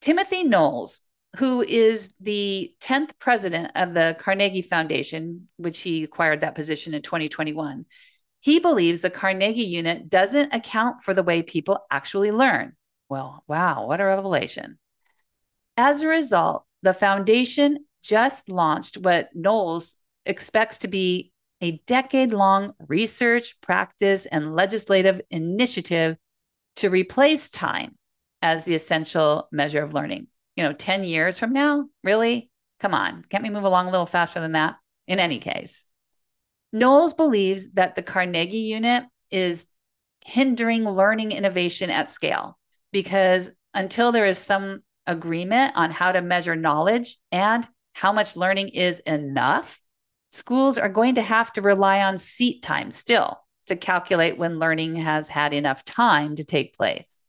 Timothy 0.00 0.44
Knowles, 0.44 1.00
who 1.38 1.62
is 1.62 2.10
the 2.20 2.74
10th 2.82 3.18
president 3.18 3.70
of 3.74 3.94
the 3.94 4.16
Carnegie 4.18 4.62
Foundation, 4.62 5.48
which 5.56 5.80
he 5.80 6.02
acquired 6.02 6.40
that 6.40 6.54
position 6.54 6.92
in 6.92 7.02
2021, 7.02 7.86
he 8.40 8.58
believes 8.58 9.00
the 9.00 9.10
Carnegie 9.10 9.62
unit 9.62 10.10
doesn't 10.10 10.52
account 10.52 11.00
for 11.00 11.14
the 11.14 11.22
way 11.22 11.42
people 11.42 11.78
actually 11.90 12.32
learn. 12.32 12.72
Well, 13.08 13.44
wow, 13.46 13.86
what 13.86 14.00
a 14.00 14.04
revelation. 14.04 14.78
As 15.76 16.02
a 16.02 16.08
result, 16.08 16.64
the 16.82 16.92
foundation 16.92 17.84
just 18.02 18.48
launched 18.48 18.98
what 18.98 19.30
Knowles 19.34 19.96
expects 20.26 20.78
to 20.78 20.88
be 20.88 21.32
a 21.60 21.80
decade 21.86 22.32
long 22.32 22.74
research, 22.88 23.60
practice, 23.60 24.26
and 24.26 24.54
legislative 24.54 25.20
initiative 25.30 26.16
to 26.76 26.90
replace 26.90 27.48
time 27.48 27.96
as 28.42 28.64
the 28.64 28.74
essential 28.74 29.48
measure 29.52 29.82
of 29.82 29.94
learning. 29.94 30.26
You 30.56 30.64
know, 30.64 30.72
10 30.72 31.04
years 31.04 31.38
from 31.38 31.52
now, 31.52 31.86
really? 32.02 32.50
Come 32.80 32.94
on, 32.94 33.24
can't 33.30 33.44
we 33.44 33.50
move 33.50 33.62
along 33.62 33.86
a 33.86 33.90
little 33.90 34.06
faster 34.06 34.40
than 34.40 34.52
that? 34.52 34.76
In 35.06 35.18
any 35.18 35.38
case, 35.38 35.84
Knowles 36.72 37.14
believes 37.14 37.70
that 37.72 37.96
the 37.96 38.02
Carnegie 38.02 38.58
unit 38.58 39.04
is 39.30 39.66
hindering 40.24 40.88
learning 40.88 41.32
innovation 41.32 41.90
at 41.90 42.08
scale 42.08 42.58
because 42.92 43.50
until 43.74 44.12
there 44.12 44.26
is 44.26 44.38
some 44.38 44.82
agreement 45.06 45.76
on 45.76 45.90
how 45.90 46.12
to 46.12 46.22
measure 46.22 46.54
knowledge 46.54 47.16
and 47.30 47.66
how 47.92 48.12
much 48.12 48.36
learning 48.36 48.68
is 48.68 49.00
enough, 49.00 49.80
schools 50.30 50.78
are 50.78 50.88
going 50.88 51.16
to 51.16 51.22
have 51.22 51.52
to 51.52 51.62
rely 51.62 52.02
on 52.02 52.18
seat 52.18 52.62
time 52.62 52.90
still 52.90 53.38
to 53.66 53.76
calculate 53.76 54.38
when 54.38 54.58
learning 54.58 54.96
has 54.96 55.28
had 55.28 55.52
enough 55.52 55.84
time 55.84 56.36
to 56.36 56.44
take 56.44 56.76
place. 56.76 57.26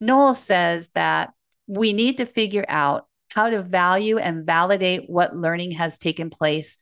Knowles 0.00 0.38
says 0.38 0.90
that 0.90 1.30
we 1.66 1.92
need 1.92 2.18
to 2.18 2.26
figure 2.26 2.64
out 2.68 3.06
how 3.30 3.50
to 3.50 3.62
value 3.62 4.18
and 4.18 4.44
validate 4.44 5.08
what 5.08 5.36
learning 5.36 5.72
has 5.72 5.98
taken 5.98 6.30
place 6.30 6.76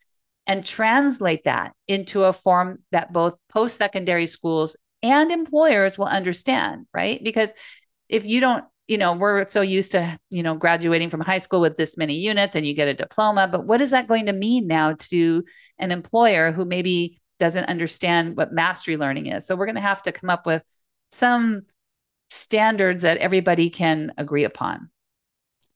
and 0.47 0.65
translate 0.65 1.43
that 1.45 1.73
into 1.87 2.23
a 2.23 2.33
form 2.33 2.79
that 2.91 3.13
both 3.13 3.35
post 3.49 3.77
secondary 3.77 4.27
schools 4.27 4.75
and 5.03 5.31
employers 5.31 5.97
will 5.97 6.07
understand, 6.07 6.85
right? 6.93 7.23
Because 7.23 7.53
if 8.09 8.25
you 8.25 8.39
don't, 8.41 8.65
you 8.87 8.97
know, 8.97 9.13
we're 9.13 9.47
so 9.47 9.61
used 9.61 9.93
to, 9.93 10.17
you 10.29 10.43
know, 10.43 10.55
graduating 10.55 11.09
from 11.09 11.21
high 11.21 11.37
school 11.37 11.61
with 11.61 11.77
this 11.77 11.97
many 11.97 12.15
units 12.15 12.55
and 12.55 12.65
you 12.65 12.73
get 12.73 12.87
a 12.87 12.93
diploma, 12.93 13.47
but 13.47 13.65
what 13.65 13.81
is 13.81 13.91
that 13.91 14.07
going 14.07 14.25
to 14.25 14.33
mean 14.33 14.67
now 14.67 14.93
to 14.93 15.43
an 15.77 15.91
employer 15.91 16.51
who 16.51 16.65
maybe 16.65 17.17
doesn't 17.39 17.65
understand 17.65 18.35
what 18.35 18.51
mastery 18.51 18.97
learning 18.97 19.27
is? 19.27 19.45
So 19.45 19.55
we're 19.55 19.65
going 19.65 19.75
to 19.75 19.81
have 19.81 20.03
to 20.03 20.11
come 20.11 20.29
up 20.29 20.45
with 20.45 20.63
some 21.11 21.63
standards 22.29 23.03
that 23.03 23.17
everybody 23.17 23.69
can 23.69 24.13
agree 24.17 24.43
upon. 24.43 24.89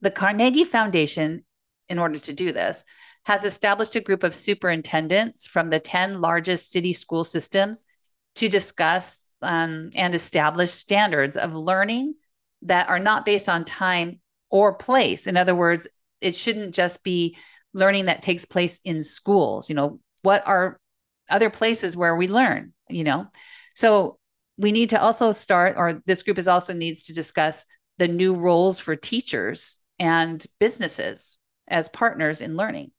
The 0.01 0.11
Carnegie 0.11 0.63
Foundation, 0.63 1.45
in 1.89 1.99
order 1.99 2.19
to 2.19 2.33
do 2.33 2.51
this, 2.51 2.83
has 3.25 3.43
established 3.43 3.95
a 3.95 4.01
group 4.01 4.23
of 4.23 4.35
superintendents 4.35 5.47
from 5.47 5.69
the 5.69 5.79
10 5.79 6.21
largest 6.21 6.71
city 6.71 6.93
school 6.93 7.23
systems 7.23 7.85
to 8.35 8.49
discuss 8.49 9.29
um, 9.41 9.89
and 9.95 10.13
establish 10.13 10.71
standards 10.71 11.37
of 11.37 11.55
learning 11.55 12.13
that 12.63 12.89
are 12.89 12.99
not 12.99 13.25
based 13.25 13.49
on 13.49 13.65
time 13.65 14.19
or 14.49 14.73
place. 14.73 15.27
In 15.27 15.37
other 15.37 15.55
words, 15.55 15.87
it 16.21 16.35
shouldn't 16.35 16.73
just 16.73 17.03
be 17.03 17.37
learning 17.73 18.05
that 18.05 18.21
takes 18.21 18.45
place 18.45 18.79
in 18.83 19.03
schools. 19.03 19.69
You 19.69 19.75
know, 19.75 19.99
what 20.21 20.47
are 20.47 20.77
other 21.29 21.49
places 21.49 21.97
where 21.97 22.15
we 22.15 22.27
learn, 22.27 22.73
you 22.89 23.03
know? 23.03 23.27
So 23.75 24.17
we 24.57 24.71
need 24.71 24.91
to 24.91 25.01
also 25.01 25.31
start, 25.31 25.75
or 25.77 26.01
this 26.05 26.23
group 26.23 26.37
is 26.37 26.47
also 26.47 26.73
needs 26.73 27.03
to 27.03 27.13
discuss 27.13 27.65
the 27.97 28.07
new 28.07 28.35
roles 28.35 28.79
for 28.79 28.95
teachers 28.95 29.77
and 29.99 30.45
businesses 30.59 31.37
as 31.67 31.89
partners 31.89 32.41
in 32.41 32.55
learning. 32.55 32.91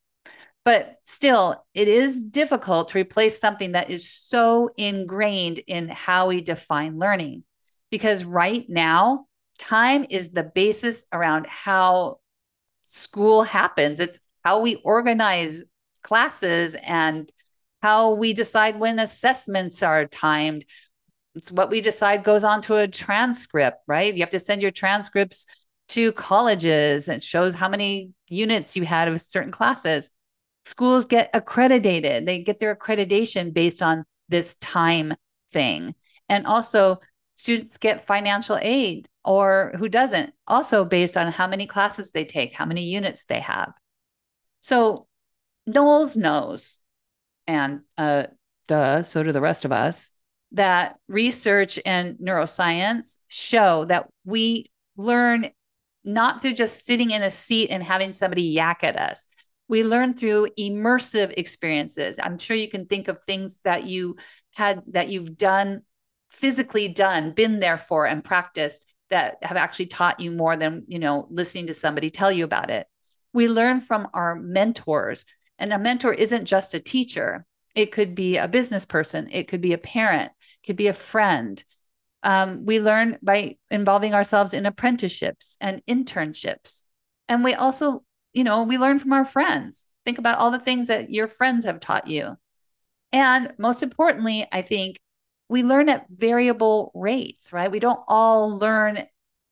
But 0.65 0.97
still, 1.05 1.65
it 1.75 1.87
is 1.87 2.25
difficult 2.25 2.89
to 2.89 2.99
replace 2.99 3.39
something 3.41 3.73
that 3.73 3.89
is 3.89 4.11
so 4.11 4.71
ingrained 4.77 5.61
in 5.67 5.89
how 5.89 6.29
we 6.29 6.41
define 6.41 6.99
learning. 6.99 7.45
Because 7.91 8.25
right 8.25 8.69
now, 8.69 9.27
time 9.59 10.07
is 10.09 10.31
the 10.31 10.45
basis 10.45 11.05
around 11.13 11.47
how 11.47 12.19
school 12.87 13.43
happens. 13.43 14.01
It's 14.01 14.21
how 14.45 14.61
we 14.61 14.77
organize 14.77 15.65
classes 16.03 16.77
and 16.83 17.31
how 17.83 18.15
we 18.15 18.33
decide 18.33 18.79
when 18.79 18.99
assessments 18.99 19.83
are 19.83 20.07
timed. 20.07 20.65
It's 21.35 21.53
what 21.53 21.71
we 21.71 21.81
decide 21.81 22.25
goes 22.25 22.45
on 22.45 22.63
to 22.63 22.77
a 22.77 22.89
transcript, 22.89 23.79
right? 23.87 24.15
You 24.15 24.21
have 24.21 24.31
to 24.31 24.39
send 24.39 24.63
your 24.63 24.71
transcripts 24.71 25.47
to 25.89 26.13
colleges 26.13 27.09
and 27.09 27.23
shows 27.23 27.55
how 27.55 27.69
many 27.69 28.11
units 28.29 28.77
you 28.77 28.85
had 28.85 29.09
of 29.09 29.21
certain 29.21 29.53
classes 29.53 30.11
schools 30.67 31.05
get 31.05 31.31
accredited. 31.33 32.27
They 32.27 32.43
get 32.43 32.59
their 32.59 32.75
accreditation 32.75 33.55
based 33.55 33.83
on 33.83 34.05
this 34.29 34.57
time 34.57 35.15
thing. 35.51 35.95
And 36.29 36.47
also, 36.47 36.99
students 37.37 37.77
get 37.77 38.01
financial 38.01 38.59
aid 38.61 39.09
or 39.25 39.73
who 39.79 39.89
doesn't, 39.89 40.33
also 40.47 40.85
based 40.85 41.17
on 41.17 41.31
how 41.31 41.47
many 41.47 41.67
classes 41.67 42.11
they 42.11 42.25
take, 42.25 42.55
how 42.55 42.65
many 42.65 42.85
units 42.85 43.27
they 43.27 43.41
have. 43.41 43.73
So, 44.63 45.07
Knowles 45.67 46.17
knows, 46.17 46.79
and 47.47 47.81
uh, 47.99 48.25
duh, 48.69 49.03
so 49.03 49.23
do 49.23 49.33
the 49.33 49.41
rest 49.41 49.65
of 49.65 49.73
us, 49.73 50.11
that 50.53 50.97
research 51.09 51.79
and 51.85 52.17
neuroscience 52.19 53.19
show 53.29 53.85
that 53.87 54.07
we 54.25 54.67
learn 54.97 55.51
not 56.05 56.41
through 56.41 56.55
just 56.55 56.87
sitting 56.87 57.11
in 57.11 57.23
a 57.23 57.31
seat 57.31 57.69
and 57.71 57.83
having 57.83 58.13
somebody 58.13 58.43
yak 58.43 58.85
at 58.85 58.97
us 58.97 59.27
we 59.69 59.83
learn 59.83 60.15
through 60.15 60.49
immersive 60.59 61.35
experiences 61.37 62.19
i'm 62.23 62.39
sure 62.39 62.57
you 62.57 62.69
can 62.69 62.87
think 62.87 63.09
of 63.09 63.19
things 63.19 63.59
that 63.65 63.85
you 63.85 64.17
had 64.55 64.81
that 64.87 65.09
you've 65.09 65.37
done 65.37 65.83
physically 66.29 66.89
done 66.89 67.33
been 67.33 67.61
there 67.61 67.77
for 67.77 68.07
and 68.07 68.25
practiced 68.25 68.93
that 69.11 69.37
have 69.43 69.57
actually 69.57 69.87
taught 69.87 70.21
you 70.21 70.31
more 70.31 70.57
than 70.57 70.85
you 70.89 70.99
know 70.99 71.27
listening 71.31 71.67
to 71.67 71.75
somebody 71.75 72.11
tell 72.11 72.33
you 72.33 72.45
about 72.45 72.71
it 72.71 72.87
we 73.33 73.49
learn 73.49 73.81
from 73.81 74.09
our 74.13 74.35
mentors 74.37 75.25
and 75.59 75.73
a 75.73 75.79
mentor 75.79 76.13
isn't 76.13 76.45
just 76.45 76.75
a 76.75 76.81
teacher 76.81 77.47
it 77.75 77.93
could 77.93 78.15
be 78.15 78.37
a 78.37 78.49
business 78.49 78.85
person 78.85 79.29
it 79.31 79.49
could 79.49 79.61
be 79.61 79.73
a 79.73 79.79
parent 79.79 80.33
it 80.63 80.67
could 80.67 80.77
be 80.77 80.89
a 80.89 80.93
friend 80.93 81.65
um, 82.23 82.65
we 82.67 82.81
learn 82.81 83.19
by 83.23 83.57
involving 83.71 84.13
ourselves 84.13 84.53
in 84.53 84.67
apprenticeships 84.67 85.57
and 85.61 85.81
internships 85.87 86.83
and 87.29 87.45
we 87.45 87.55
also 87.55 88.03
you 88.37 88.45
know, 88.45 88.65
we 88.65 88.77
learn 88.77 88.99
from 88.99 89.15
our 89.15 89.25
friends. 89.25 89.89
Think 90.05 90.19
about 90.19 90.39
all 90.39 90.51
the 90.51 90.61
things 90.61 90.89
that 90.89 91.11
your 91.11 91.27
friends 91.27 91.65
have 91.65 91.81
taught 91.81 92.07
you. 92.07 92.37
And 93.11 93.55
most 93.59 93.83
importantly, 93.83 94.47
I 94.53 94.61
think 94.61 94.99
we 95.49 95.63
learn 95.63 95.89
at 95.89 96.07
variable 96.11 96.91
rates, 96.95 97.53
right? 97.53 97.71
We 97.71 97.81
don't 97.81 98.01
all 98.09 98.59
learn 98.59 99.05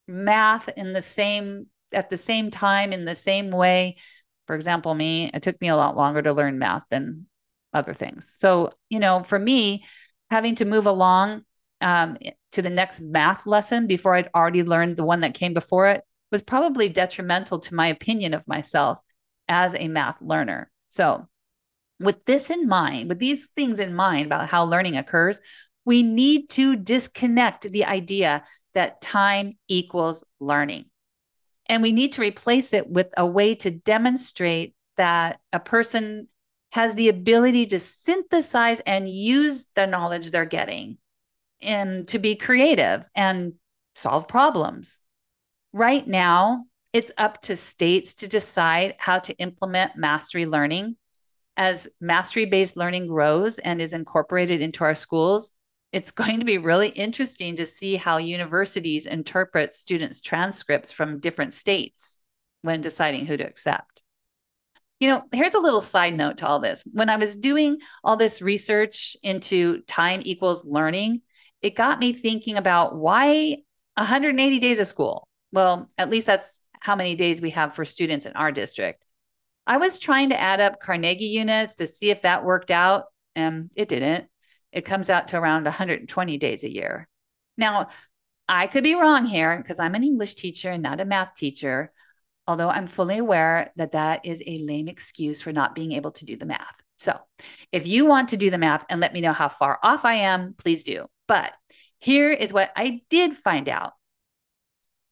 math 0.06 0.68
in 0.68 0.92
the 0.92 1.02
same 1.02 1.66
at 1.92 2.10
the 2.10 2.16
same 2.16 2.50
time 2.50 2.92
in 2.92 3.04
the 3.04 3.14
same 3.14 3.50
way. 3.50 3.96
For 4.46 4.56
example, 4.56 4.94
me, 4.94 5.30
it 5.32 5.42
took 5.42 5.60
me 5.60 5.68
a 5.68 5.76
lot 5.76 5.96
longer 5.96 6.20
to 6.22 6.32
learn 6.32 6.58
math 6.58 6.82
than 6.90 7.26
other 7.72 7.94
things. 7.94 8.34
So, 8.38 8.70
you 8.90 8.98
know, 8.98 9.22
for 9.22 9.38
me, 9.38 9.84
having 10.30 10.56
to 10.56 10.64
move 10.64 10.86
along 10.86 11.42
um, 11.80 12.18
to 12.52 12.62
the 12.62 12.70
next 12.70 13.00
math 13.00 13.46
lesson 13.46 13.86
before 13.86 14.16
I'd 14.16 14.30
already 14.34 14.62
learned 14.62 14.96
the 14.96 15.04
one 15.04 15.20
that 15.20 15.34
came 15.34 15.54
before 15.54 15.88
it 15.88 16.02
was 16.30 16.42
probably 16.42 16.88
detrimental 16.88 17.60
to 17.60 17.74
my 17.74 17.86
opinion 17.88 18.34
of 18.34 18.48
myself 18.48 19.00
as 19.48 19.74
a 19.74 19.88
math 19.88 20.20
learner. 20.20 20.70
So, 20.88 21.28
with 22.00 22.24
this 22.24 22.50
in 22.50 22.66
mind, 22.66 23.08
with 23.08 23.20
these 23.20 23.46
things 23.46 23.78
in 23.78 23.94
mind 23.94 24.26
about 24.26 24.48
how 24.48 24.64
learning 24.64 24.96
occurs, 24.96 25.40
we 25.84 26.02
need 26.02 26.50
to 26.50 26.76
disconnect 26.76 27.70
the 27.70 27.84
idea 27.84 28.44
that 28.74 29.00
time 29.00 29.54
equals 29.68 30.24
learning. 30.40 30.86
And 31.66 31.82
we 31.82 31.92
need 31.92 32.12
to 32.14 32.22
replace 32.22 32.72
it 32.72 32.88
with 32.88 33.08
a 33.16 33.26
way 33.26 33.54
to 33.56 33.70
demonstrate 33.70 34.74
that 34.96 35.40
a 35.52 35.60
person 35.60 36.28
has 36.72 36.94
the 36.94 37.08
ability 37.08 37.66
to 37.66 37.80
synthesize 37.80 38.80
and 38.80 39.08
use 39.08 39.68
the 39.74 39.86
knowledge 39.86 40.30
they're 40.30 40.44
getting 40.44 40.98
and 41.62 42.06
to 42.08 42.18
be 42.18 42.34
creative 42.34 43.08
and 43.14 43.54
solve 43.94 44.26
problems 44.26 44.98
Right 45.74 46.06
now, 46.06 46.66
it's 46.92 47.10
up 47.18 47.42
to 47.42 47.56
states 47.56 48.14
to 48.14 48.28
decide 48.28 48.94
how 48.96 49.18
to 49.18 49.36
implement 49.38 49.96
mastery 49.96 50.46
learning. 50.46 50.94
As 51.56 51.88
mastery 52.00 52.44
based 52.44 52.76
learning 52.76 53.08
grows 53.08 53.58
and 53.58 53.82
is 53.82 53.92
incorporated 53.92 54.62
into 54.62 54.84
our 54.84 54.94
schools, 54.94 55.50
it's 55.94 56.10
going 56.10 56.40
to 56.40 56.44
be 56.44 56.58
really 56.58 56.88
interesting 56.88 57.54
to 57.54 57.64
see 57.64 57.94
how 57.94 58.16
universities 58.16 59.06
interpret 59.06 59.76
students' 59.76 60.20
transcripts 60.20 60.90
from 60.90 61.20
different 61.20 61.54
states 61.54 62.18
when 62.62 62.80
deciding 62.80 63.26
who 63.26 63.36
to 63.36 63.46
accept. 63.46 64.02
You 64.98 65.06
know, 65.06 65.22
here's 65.30 65.54
a 65.54 65.60
little 65.60 65.80
side 65.80 66.16
note 66.16 66.38
to 66.38 66.48
all 66.48 66.58
this. 66.58 66.82
When 66.92 67.10
I 67.10 67.16
was 67.16 67.36
doing 67.36 67.78
all 68.02 68.16
this 68.16 68.42
research 68.42 69.16
into 69.22 69.82
time 69.82 70.20
equals 70.24 70.64
learning, 70.64 71.22
it 71.62 71.76
got 71.76 72.00
me 72.00 72.12
thinking 72.12 72.56
about 72.56 72.96
why 72.96 73.58
180 73.94 74.58
days 74.58 74.80
of 74.80 74.88
school. 74.88 75.28
Well, 75.52 75.88
at 75.96 76.10
least 76.10 76.26
that's 76.26 76.60
how 76.80 76.96
many 76.96 77.14
days 77.14 77.40
we 77.40 77.50
have 77.50 77.72
for 77.72 77.84
students 77.84 78.26
in 78.26 78.32
our 78.32 78.50
district. 78.50 79.04
I 79.64 79.76
was 79.76 80.00
trying 80.00 80.30
to 80.30 80.40
add 80.40 80.60
up 80.60 80.80
Carnegie 80.80 81.26
units 81.26 81.76
to 81.76 81.86
see 81.86 82.10
if 82.10 82.22
that 82.22 82.44
worked 82.44 82.72
out, 82.72 83.04
and 83.36 83.70
it 83.76 83.88
didn't. 83.88 84.26
It 84.74 84.84
comes 84.84 85.08
out 85.08 85.28
to 85.28 85.38
around 85.38 85.64
120 85.64 86.38
days 86.38 86.64
a 86.64 86.70
year. 86.70 87.08
Now, 87.56 87.88
I 88.48 88.66
could 88.66 88.82
be 88.82 88.96
wrong 88.96 89.24
here 89.24 89.56
because 89.56 89.78
I'm 89.78 89.94
an 89.94 90.04
English 90.04 90.34
teacher 90.34 90.68
and 90.68 90.82
not 90.82 91.00
a 91.00 91.04
math 91.04 91.36
teacher, 91.36 91.92
although 92.46 92.68
I'm 92.68 92.88
fully 92.88 93.18
aware 93.18 93.72
that 93.76 93.92
that 93.92 94.26
is 94.26 94.42
a 94.46 94.58
lame 94.58 94.88
excuse 94.88 95.40
for 95.40 95.52
not 95.52 95.74
being 95.74 95.92
able 95.92 96.10
to 96.10 96.24
do 96.24 96.36
the 96.36 96.44
math. 96.44 96.76
So, 96.96 97.18
if 97.72 97.86
you 97.86 98.04
want 98.04 98.30
to 98.30 98.36
do 98.36 98.50
the 98.50 98.58
math 98.58 98.84
and 98.90 99.00
let 99.00 99.12
me 99.12 99.20
know 99.20 99.32
how 99.32 99.48
far 99.48 99.78
off 99.82 100.04
I 100.04 100.14
am, 100.14 100.54
please 100.58 100.84
do. 100.84 101.06
But 101.28 101.54
here 102.00 102.32
is 102.32 102.52
what 102.52 102.70
I 102.76 103.02
did 103.08 103.32
find 103.32 103.68
out. 103.68 103.92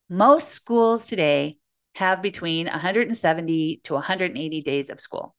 Most 0.09 0.49
schools 0.49 1.07
today 1.07 1.59
have 1.95 2.21
between 2.21 2.67
170 2.67 3.81
to 3.85 3.95
180 3.95 4.61
days 4.63 4.91
of 4.91 5.01
school. 5.01 5.35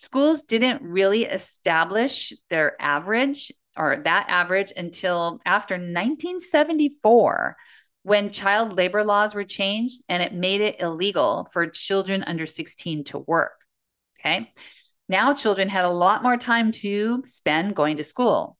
Schools 0.00 0.44
didn't 0.44 0.80
really 0.80 1.26
establish 1.26 2.32
their 2.48 2.74
average 2.80 3.52
or 3.76 3.98
that 3.98 4.24
average 4.30 4.72
until 4.74 5.42
after 5.44 5.74
1974 5.74 7.54
when 8.02 8.30
child 8.30 8.78
labor 8.78 9.04
laws 9.04 9.34
were 9.34 9.44
changed 9.44 10.02
and 10.08 10.22
it 10.22 10.32
made 10.32 10.62
it 10.62 10.80
illegal 10.80 11.46
for 11.52 11.66
children 11.66 12.24
under 12.26 12.46
16 12.46 13.04
to 13.04 13.18
work. 13.18 13.52
Okay. 14.18 14.50
Now 15.06 15.34
children 15.34 15.68
had 15.68 15.84
a 15.84 15.90
lot 15.90 16.22
more 16.22 16.38
time 16.38 16.72
to 16.80 17.22
spend 17.26 17.76
going 17.76 17.98
to 17.98 18.04
school. 18.04 18.56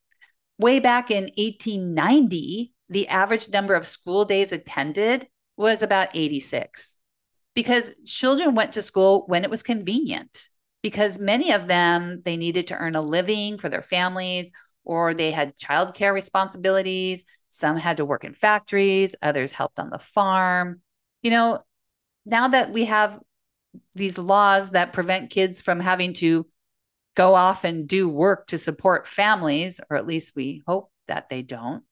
Way 0.58 0.78
back 0.78 1.10
in 1.10 1.30
1890, 1.38 2.74
the 2.90 3.08
average 3.08 3.48
number 3.48 3.72
of 3.72 3.86
school 3.86 4.26
days 4.26 4.52
attended 4.52 5.26
was 5.56 5.82
about 5.82 6.10
86 6.12 6.98
because 7.54 7.98
children 8.04 8.54
went 8.54 8.74
to 8.74 8.82
school 8.82 9.24
when 9.26 9.42
it 9.42 9.48
was 9.48 9.62
convenient 9.62 10.50
because 10.82 11.18
many 11.18 11.52
of 11.52 11.66
them 11.66 12.22
they 12.24 12.36
needed 12.36 12.68
to 12.68 12.76
earn 12.76 12.96
a 12.96 13.02
living 13.02 13.58
for 13.58 13.68
their 13.68 13.82
families 13.82 14.52
or 14.84 15.14
they 15.14 15.30
had 15.30 15.56
childcare 15.56 16.14
responsibilities. 16.14 17.24
Some 17.50 17.76
had 17.76 17.98
to 17.98 18.04
work 18.04 18.24
in 18.24 18.34
factories 18.34 19.14
others 19.22 19.52
helped 19.52 19.78
on 19.78 19.90
the 19.90 19.98
farm. 19.98 20.80
You 21.22 21.30
know 21.30 21.60
now 22.26 22.48
that 22.48 22.72
we 22.72 22.86
have 22.86 23.18
these 23.94 24.18
laws 24.18 24.70
that 24.70 24.92
prevent 24.92 25.30
kids 25.30 25.60
from 25.60 25.80
having 25.80 26.14
to 26.14 26.46
go 27.14 27.34
off 27.34 27.64
and 27.64 27.88
do 27.88 28.08
work 28.08 28.46
to 28.48 28.58
support 28.58 29.06
families 29.06 29.80
or 29.90 29.96
at 29.96 30.06
least 30.06 30.34
we 30.34 30.62
hope 30.66 30.90
that 31.06 31.28
they 31.28 31.42
don't 31.42 31.84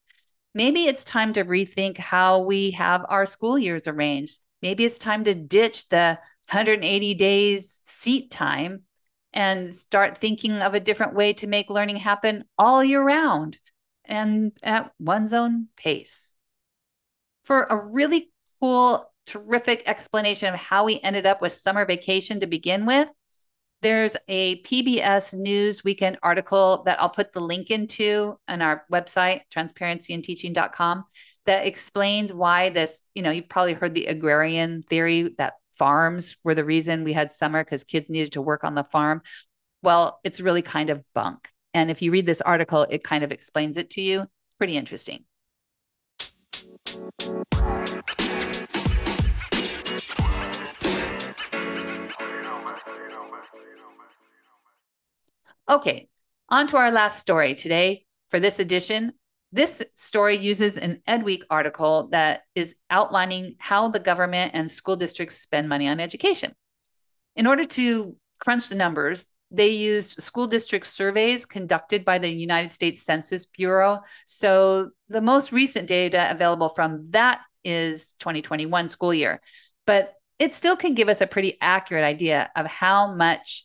maybe 0.53 0.85
it's 0.85 1.03
time 1.03 1.33
to 1.33 1.45
rethink 1.45 1.97
how 1.97 2.39
we 2.39 2.71
have 2.71 3.05
our 3.09 3.25
school 3.25 3.57
years 3.57 3.87
arranged. 3.87 4.39
Maybe 4.61 4.85
it's 4.85 4.97
time 4.97 5.23
to 5.23 5.33
ditch 5.33 5.87
the 5.89 6.19
180 6.49 7.13
days 7.13 7.79
seat 7.83 8.31
time 8.31 8.81
and 9.33 9.73
start 9.73 10.17
thinking 10.17 10.53
of 10.53 10.73
a 10.73 10.79
different 10.79 11.13
way 11.13 11.33
to 11.33 11.47
make 11.47 11.69
learning 11.69 11.97
happen 11.97 12.43
all 12.57 12.83
year 12.83 13.01
round 13.01 13.59
and 14.05 14.51
at 14.63 14.91
one's 14.99 15.33
own 15.33 15.67
pace. 15.77 16.33
For 17.43 17.63
a 17.63 17.77
really 17.77 18.31
cool, 18.59 19.11
terrific 19.27 19.83
explanation 19.85 20.51
of 20.51 20.59
how 20.59 20.85
we 20.85 20.99
ended 21.01 21.27
up 21.27 21.41
with 21.41 21.53
summer 21.53 21.85
vacation 21.85 22.39
to 22.39 22.47
begin 22.47 22.87
with, 22.87 23.13
there's 23.81 24.17
a 24.27 24.61
PBS 24.63 25.35
News 25.35 25.83
Weekend 25.83 26.17
article 26.21 26.83
that 26.85 26.99
I'll 26.99 27.09
put 27.09 27.31
the 27.31 27.39
link 27.39 27.71
into 27.71 28.37
on 28.47 28.61
our 28.61 28.83
website, 28.91 29.41
transparencyinteaching.com, 29.55 31.03
that 31.45 31.65
explains 31.65 32.33
why 32.33 32.69
this, 32.69 33.03
you 33.13 33.21
know, 33.21 33.31
you've 33.31 33.47
probably 33.47 33.73
heard 33.73 33.93
the 33.93 34.07
agrarian 34.07 34.81
theory 34.83 35.33
that 35.37 35.53
farms 35.79 36.35
were 36.43 36.53
the 36.53 36.65
reason 36.65 37.05
we 37.05 37.13
had 37.13 37.31
summer 37.31 37.63
because 37.63 37.85
kids 37.85 38.09
needed 38.09 38.33
to 38.33 38.41
work 38.41 38.63
on 38.65 38.75
the 38.75 38.83
farm. 38.83 39.21
Well, 39.81 40.19
it's 40.25 40.41
really 40.41 40.61
kind 40.61 40.89
of 40.89 41.01
bunk. 41.15 41.47
And 41.73 41.89
if 41.89 42.01
you 42.01 42.11
read 42.11 42.25
this 42.25 42.41
article, 42.41 42.85
it 42.89 43.03
kind 43.03 43.23
of 43.23 43.31
explains 43.31 43.77
it 43.77 43.89
to 43.91 44.01
you. 44.01 44.27
Pretty 44.57 44.75
interesting. 44.75 45.23
Okay, 55.69 56.09
on 56.49 56.67
to 56.67 56.77
our 56.77 56.91
last 56.91 57.19
story 57.19 57.53
today 57.53 58.05
for 58.29 58.39
this 58.39 58.59
edition 58.59 59.13
this 59.51 59.83
story 59.95 60.37
uses 60.37 60.77
an 60.77 61.01
EdWeek 61.07 61.41
article 61.49 62.09
that 62.09 62.41
is 62.55 62.75
outlining 62.89 63.55
how 63.57 63.89
the 63.89 63.99
government 63.99 64.51
and 64.53 64.69
school 64.69 64.95
districts 64.95 65.37
spend 65.37 65.67
money 65.67 65.87
on 65.87 65.99
education. 65.99 66.53
In 67.35 67.47
order 67.47 67.63
to 67.63 68.15
crunch 68.39 68.69
the 68.69 68.75
numbers, 68.75 69.27
they 69.51 69.69
used 69.69 70.21
school 70.21 70.45
district 70.47 70.85
surveys 70.85 71.45
conducted 71.45 72.05
by 72.05 72.19
the 72.19 72.29
United 72.29 72.71
States 72.71 73.01
Census 73.01 73.47
Bureau. 73.47 74.01
So 74.27 74.91
the 75.07 75.21
most 75.21 75.51
recent 75.51 75.87
data 75.87 76.29
available 76.29 76.69
from 76.69 77.05
that 77.11 77.41
is 77.63 78.13
2021 78.19 78.89
school 78.89 79.13
year. 79.13 79.41
But 79.87 80.13
it 80.37 80.53
still 80.53 80.75
can 80.75 80.93
give 80.93 81.09
us 81.09 81.21
a 81.21 81.27
pretty 81.27 81.57
accurate 81.59 82.05
idea 82.05 82.51
of 82.55 82.67
how 82.67 83.15
much 83.15 83.63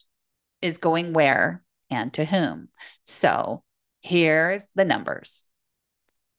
is 0.63 0.79
going 0.79 1.13
where 1.13 1.63
and 1.91 2.13
to 2.15 2.25
whom. 2.25 2.69
So 3.05 3.63
here's 4.01 4.67
the 4.75 4.87
numbers. 4.87 5.43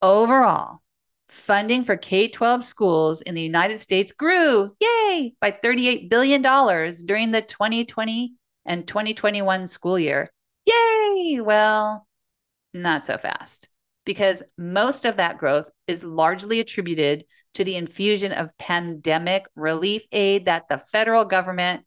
Overall, 0.05 0.83
funding 1.29 1.81
for 1.81 1.97
K 1.97 2.27
12 2.27 2.63
schools 2.63 3.23
in 3.23 3.33
the 3.33 3.41
United 3.41 3.79
States 3.79 4.11
grew, 4.11 4.69
yay, 4.79 5.33
by 5.41 5.49
$38 5.49 6.11
billion 6.11 6.43
during 6.43 7.31
the 7.31 7.41
2020 7.41 8.33
and 8.67 8.87
2021 8.87 9.65
school 9.65 9.97
year. 9.97 10.29
Yay! 10.67 11.41
Well, 11.41 12.05
not 12.71 13.07
so 13.07 13.17
fast 13.17 13.67
because 14.05 14.43
most 14.59 15.05
of 15.05 15.17
that 15.17 15.39
growth 15.39 15.71
is 15.87 16.03
largely 16.03 16.59
attributed 16.59 17.25
to 17.55 17.63
the 17.63 17.75
infusion 17.75 18.31
of 18.31 18.55
pandemic 18.59 19.47
relief 19.55 20.03
aid 20.11 20.45
that 20.45 20.69
the 20.69 20.77
federal 20.77 21.25
government 21.25 21.83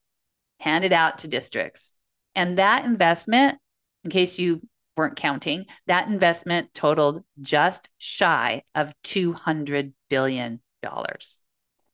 handed 0.58 0.92
out 0.92 1.18
to 1.18 1.28
districts. 1.28 1.92
And 2.34 2.58
that 2.58 2.84
investment, 2.84 3.58
in 4.02 4.10
case 4.10 4.40
you 4.40 4.60
weren't 4.98 5.16
counting, 5.16 5.66
that 5.86 6.08
investment 6.08 6.74
totaled 6.74 7.22
just 7.40 7.88
shy 7.98 8.62
of 8.74 8.92
$200 9.04 9.92
billion. 10.10 10.60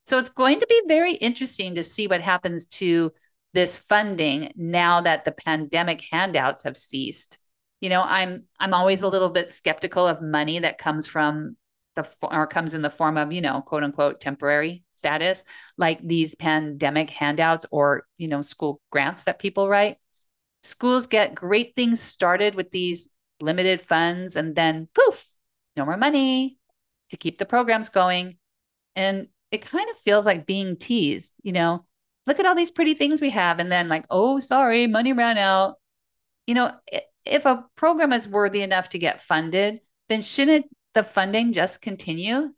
So 0.06 0.18
it's 0.18 0.30
going 0.30 0.60
to 0.60 0.66
be 0.66 0.82
very 0.88 1.14
interesting 1.14 1.76
to 1.76 1.84
see 1.84 2.06
what 2.06 2.20
happens 2.20 2.66
to 2.66 3.12
this 3.52 3.78
funding 3.78 4.52
now 4.56 5.00
that 5.02 5.24
the 5.24 5.32
pandemic 5.32 6.02
handouts 6.10 6.64
have 6.64 6.76
ceased. 6.76 7.38
You 7.80 7.90
know, 7.90 8.02
I'm 8.04 8.44
I'm 8.58 8.74
always 8.74 9.02
a 9.02 9.08
little 9.08 9.30
bit 9.30 9.50
skeptical 9.50 10.06
of 10.06 10.20
money 10.20 10.58
that 10.58 10.78
comes 10.78 11.06
from 11.06 11.56
the 11.96 12.08
or 12.22 12.46
comes 12.46 12.74
in 12.74 12.82
the 12.82 12.90
form 12.90 13.16
of, 13.16 13.32
you 13.32 13.40
know, 13.40 13.62
quote 13.62 13.84
unquote 13.84 14.20
temporary 14.20 14.84
status, 14.92 15.44
like 15.78 16.00
these 16.02 16.34
pandemic 16.34 17.10
handouts 17.10 17.66
or, 17.70 18.06
you 18.18 18.28
know, 18.28 18.42
school 18.42 18.80
grants 18.90 19.24
that 19.24 19.38
people 19.38 19.68
write 19.68 19.98
schools 20.64 21.06
get 21.06 21.34
great 21.34 21.74
things 21.76 22.00
started 22.00 22.54
with 22.54 22.70
these 22.70 23.08
limited 23.40 23.80
funds 23.80 24.36
and 24.36 24.54
then 24.54 24.88
poof, 24.94 25.34
no 25.76 25.84
more 25.84 25.96
money 25.96 26.58
to 27.10 27.16
keep 27.16 27.38
the 27.38 27.46
programs 27.46 27.88
going. 27.88 28.38
And 28.96 29.28
it 29.50 29.66
kind 29.66 29.88
of 29.90 29.96
feels 29.96 30.26
like 30.26 30.46
being 30.46 30.76
teased, 30.76 31.34
you 31.42 31.52
know, 31.52 31.84
look 32.26 32.40
at 32.40 32.46
all 32.46 32.54
these 32.54 32.70
pretty 32.70 32.94
things 32.94 33.20
we 33.20 33.30
have. 33.30 33.58
And 33.60 33.70
then, 33.70 33.88
like, 33.88 34.06
oh, 34.10 34.40
sorry, 34.40 34.86
money 34.86 35.12
ran 35.12 35.38
out. 35.38 35.76
You 36.46 36.54
know, 36.54 36.72
if 37.24 37.46
a 37.46 37.64
program 37.76 38.12
is 38.12 38.28
worthy 38.28 38.62
enough 38.62 38.90
to 38.90 38.98
get 38.98 39.20
funded, 39.20 39.80
then 40.08 40.22
shouldn't 40.22 40.66
the 40.94 41.04
funding 41.04 41.52
just 41.52 41.82
continue? 41.82 42.52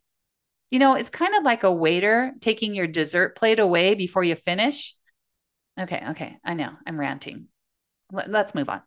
You 0.71 0.79
know, 0.79 0.95
it's 0.95 1.11
kind 1.11 1.35
of 1.35 1.45
like 1.45 1.62
a 1.62 1.73
waiter 1.73 2.33
taking 2.40 2.75
your 2.75 2.87
dessert 2.87 3.37
plate 3.37 3.61
away 3.61 3.95
before 3.95 4.25
you 4.25 4.35
finish. 4.35 4.95
Okay, 5.79 6.03
okay, 6.11 6.38
I 6.45 6.55
know 6.55 6.71
I'm 6.87 6.99
ranting. 6.99 7.49
Let's 8.12 8.55
move 8.55 8.69
on. 8.69 8.83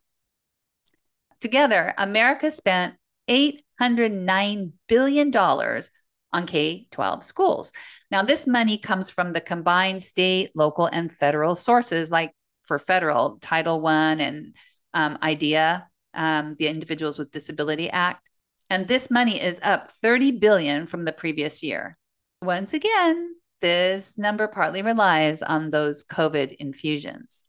Together, 1.39 1.93
America 1.97 2.51
spent 2.51 2.95
$809 3.29 4.71
billion 4.87 5.35
on 5.35 6.45
K 6.45 6.87
12 6.91 7.23
schools. 7.23 7.73
Now, 8.11 8.23
this 8.23 8.47
money 8.47 8.77
comes 8.77 9.09
from 9.09 9.33
the 9.33 9.41
combined 9.41 10.03
state, 10.03 10.51
local, 10.55 10.85
and 10.85 11.11
federal 11.11 11.55
sources, 11.55 12.11
like 12.11 12.33
for 12.63 12.79
federal, 12.79 13.37
Title 13.41 13.85
I 13.85 14.13
and 14.13 14.55
um, 14.93 15.17
IDEA, 15.21 15.87
um, 16.13 16.55
the 16.59 16.67
Individuals 16.67 17.17
with 17.17 17.31
Disability 17.31 17.89
Act. 17.89 18.29
And 18.69 18.87
this 18.87 19.09
money 19.09 19.41
is 19.41 19.59
up 19.63 19.91
30 19.91 20.31
billion 20.39 20.85
from 20.85 21.05
the 21.05 21.13
previous 21.13 21.63
year. 21.63 21.97
Once 22.41 22.73
again, 22.73 23.35
this 23.61 24.17
number 24.17 24.47
partly 24.47 24.81
relies 24.81 25.41
on 25.41 25.69
those 25.69 26.05
COVID 26.05 26.55
infusions. 26.59 27.43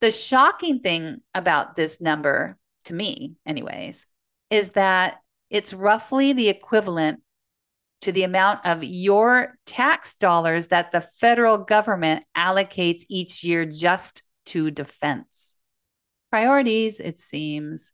The 0.00 0.10
shocking 0.10 0.80
thing 0.80 1.22
about 1.34 1.74
this 1.74 2.00
number, 2.00 2.58
to 2.84 2.94
me, 2.94 3.36
anyways, 3.46 4.06
is 4.50 4.70
that 4.70 5.18
it's 5.50 5.72
roughly 5.72 6.32
the 6.32 6.48
equivalent 6.48 7.20
to 8.02 8.12
the 8.12 8.24
amount 8.24 8.66
of 8.66 8.84
your 8.84 9.56
tax 9.64 10.16
dollars 10.16 10.68
that 10.68 10.92
the 10.92 11.00
federal 11.00 11.58
government 11.58 12.24
allocates 12.36 13.04
each 13.08 13.42
year 13.42 13.64
just 13.64 14.22
to 14.46 14.70
defense. 14.70 15.56
Priorities, 16.30 17.00
it 17.00 17.18
seems. 17.20 17.92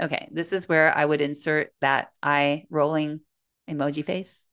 Okay, 0.00 0.28
this 0.32 0.52
is 0.52 0.68
where 0.68 0.96
I 0.96 1.04
would 1.04 1.20
insert 1.20 1.72
that 1.80 2.08
eye 2.22 2.64
rolling 2.70 3.20
emoji 3.68 4.04
face. 4.04 4.46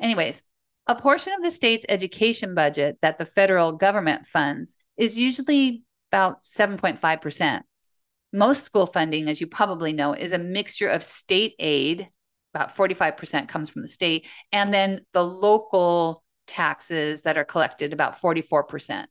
Anyways, 0.00 0.42
a 0.86 0.94
portion 0.94 1.32
of 1.32 1.42
the 1.42 1.50
state's 1.50 1.86
education 1.88 2.54
budget 2.54 2.98
that 3.02 3.18
the 3.18 3.24
federal 3.24 3.72
government 3.72 4.26
funds 4.26 4.76
is 4.96 5.18
usually 5.18 5.82
about 6.10 6.44
7.5%. 6.44 7.62
Most 8.32 8.64
school 8.64 8.86
funding, 8.86 9.28
as 9.28 9.40
you 9.40 9.46
probably 9.46 9.92
know, 9.92 10.12
is 10.12 10.32
a 10.32 10.38
mixture 10.38 10.88
of 10.88 11.02
state 11.02 11.54
aid, 11.58 12.08
about 12.54 12.74
45% 12.74 13.48
comes 13.48 13.68
from 13.68 13.82
the 13.82 13.88
state, 13.88 14.26
and 14.52 14.72
then 14.72 15.00
the 15.12 15.24
local 15.24 16.22
taxes 16.46 17.22
that 17.22 17.36
are 17.36 17.44
collected, 17.44 17.92
about 17.92 18.20
44%. 18.20 19.06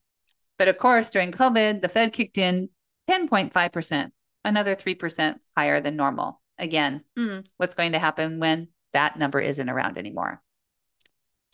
But 0.58 0.68
of 0.68 0.78
course, 0.78 1.10
during 1.10 1.32
COVID, 1.32 1.82
the 1.82 1.90
Fed 1.90 2.14
kicked 2.14 2.38
in 2.38 2.70
10.5%, 3.10 4.10
another 4.46 4.76
3% 4.76 5.36
higher 5.56 5.82
than 5.82 5.96
normal. 5.96 6.42
Again, 6.58 7.04
hmm, 7.18 7.40
what's 7.58 7.76
going 7.76 7.92
to 7.92 8.00
happen 8.00 8.40
when 8.40 8.70
that 8.94 9.20
number 9.20 9.42
isn't 9.42 9.70
around 9.70 9.98
anymore? 9.98 10.42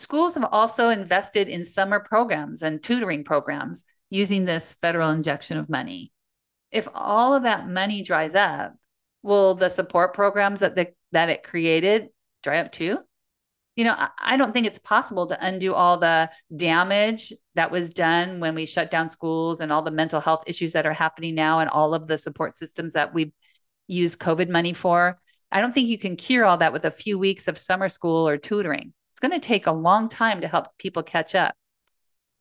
Schools 0.02 0.34
have 0.34 0.50
also 0.52 0.90
invested 0.90 1.48
in 1.48 1.64
summer 1.64 2.00
programs 2.00 2.64
and 2.64 2.82
tutoring 2.82 3.24
programs 3.24 3.86
using 4.10 4.46
this 4.46 4.74
federal 4.74 5.12
injection 5.12 5.60
of 5.60 5.70
money. 5.70 6.12
If 6.72 6.88
all 6.96 7.36
of 7.36 7.44
that 7.44 7.70
money 7.70 8.02
dries 8.02 8.34
up, 8.34 8.74
will 9.22 9.54
the 9.54 9.70
support 9.70 10.16
programs 10.16 10.62
that 10.62 10.76
the, 10.76 10.88
that 11.12 11.30
it 11.30 11.44
created 11.44 12.08
dry 12.42 12.58
up 12.58 12.72
too? 12.72 12.98
You 13.76 13.84
know, 13.84 13.94
I, 13.96 14.10
I 14.18 14.38
don't 14.38 14.52
think 14.54 14.66
it's 14.66 14.80
possible 14.80 15.28
to 15.28 15.38
undo 15.40 15.76
all 15.76 16.00
the 16.00 16.32
damage 16.58 17.32
that 17.54 17.70
was 17.70 17.94
done 17.94 18.40
when 18.40 18.56
we 18.56 18.66
shut 18.66 18.90
down 18.90 19.08
schools 19.08 19.60
and 19.60 19.72
all 19.72 19.84
the 19.84 19.92
mental 19.92 20.20
health 20.20 20.46
issues 20.48 20.74
that 20.74 20.88
are 20.88 20.94
happening 20.94 21.36
now 21.36 21.60
and 21.60 21.70
all 21.70 21.94
of 21.94 22.08
the 22.08 22.18
support 22.18 22.56
systems 22.56 22.94
that 22.94 23.14
we've 23.14 23.34
used 23.86 24.20
COVID 24.20 24.50
money 24.50 24.74
for. 24.74 25.20
I 25.52 25.62
don't 25.62 25.72
think 25.72 25.90
you 25.90 26.00
can 26.00 26.16
cure 26.16 26.44
all 26.44 26.58
that 26.58 26.74
with 26.74 26.86
a 26.86 26.92
few 26.92 27.20
weeks 27.20 27.48
of 27.48 27.60
summer 27.60 27.88
school 27.88 28.28
or 28.28 28.38
tutoring. 28.38 28.94
Going 29.22 29.32
to 29.32 29.40
take 29.40 29.68
a 29.68 29.72
long 29.72 30.10
time 30.10 30.42
to 30.42 30.48
help 30.48 30.78
people 30.78 31.04
catch 31.04 31.36
up. 31.36 31.56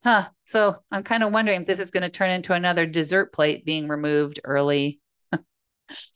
Huh. 0.02 0.28
So 0.44 0.76
I'm 0.90 1.02
kind 1.02 1.22
of 1.22 1.32
wondering 1.32 1.60
if 1.60 1.66
this 1.66 1.78
is 1.78 1.90
going 1.90 2.02
to 2.02 2.08
turn 2.08 2.30
into 2.30 2.54
another 2.54 2.86
dessert 2.86 3.32
plate 3.32 3.64
being 3.64 3.86
removed 3.86 4.40
early. 4.44 5.00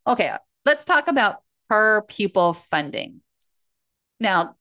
okay, 0.07 0.33
let's 0.65 0.85
talk 0.85 1.09
about 1.09 1.37
per 1.69 2.03
pupil 2.03 2.55
funding. 2.55 3.21
Now, 4.21 4.57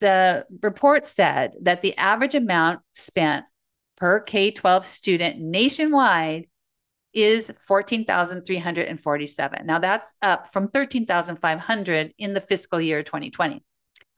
the 0.00 0.46
report 0.62 1.06
said 1.06 1.54
that 1.62 1.82
the 1.82 1.96
average 1.96 2.36
amount 2.36 2.80
spent 2.94 3.46
per 3.96 4.20
K 4.20 4.52
12 4.52 4.84
student 4.84 5.40
nationwide 5.40 6.46
is 7.12 7.50
14,347. 7.66 9.66
Now 9.66 9.80
that's 9.80 10.14
up 10.22 10.46
from 10.46 10.68
13,500 10.68 12.14
in 12.16 12.34
the 12.34 12.40
fiscal 12.40 12.80
year 12.80 13.02
2020. 13.02 13.64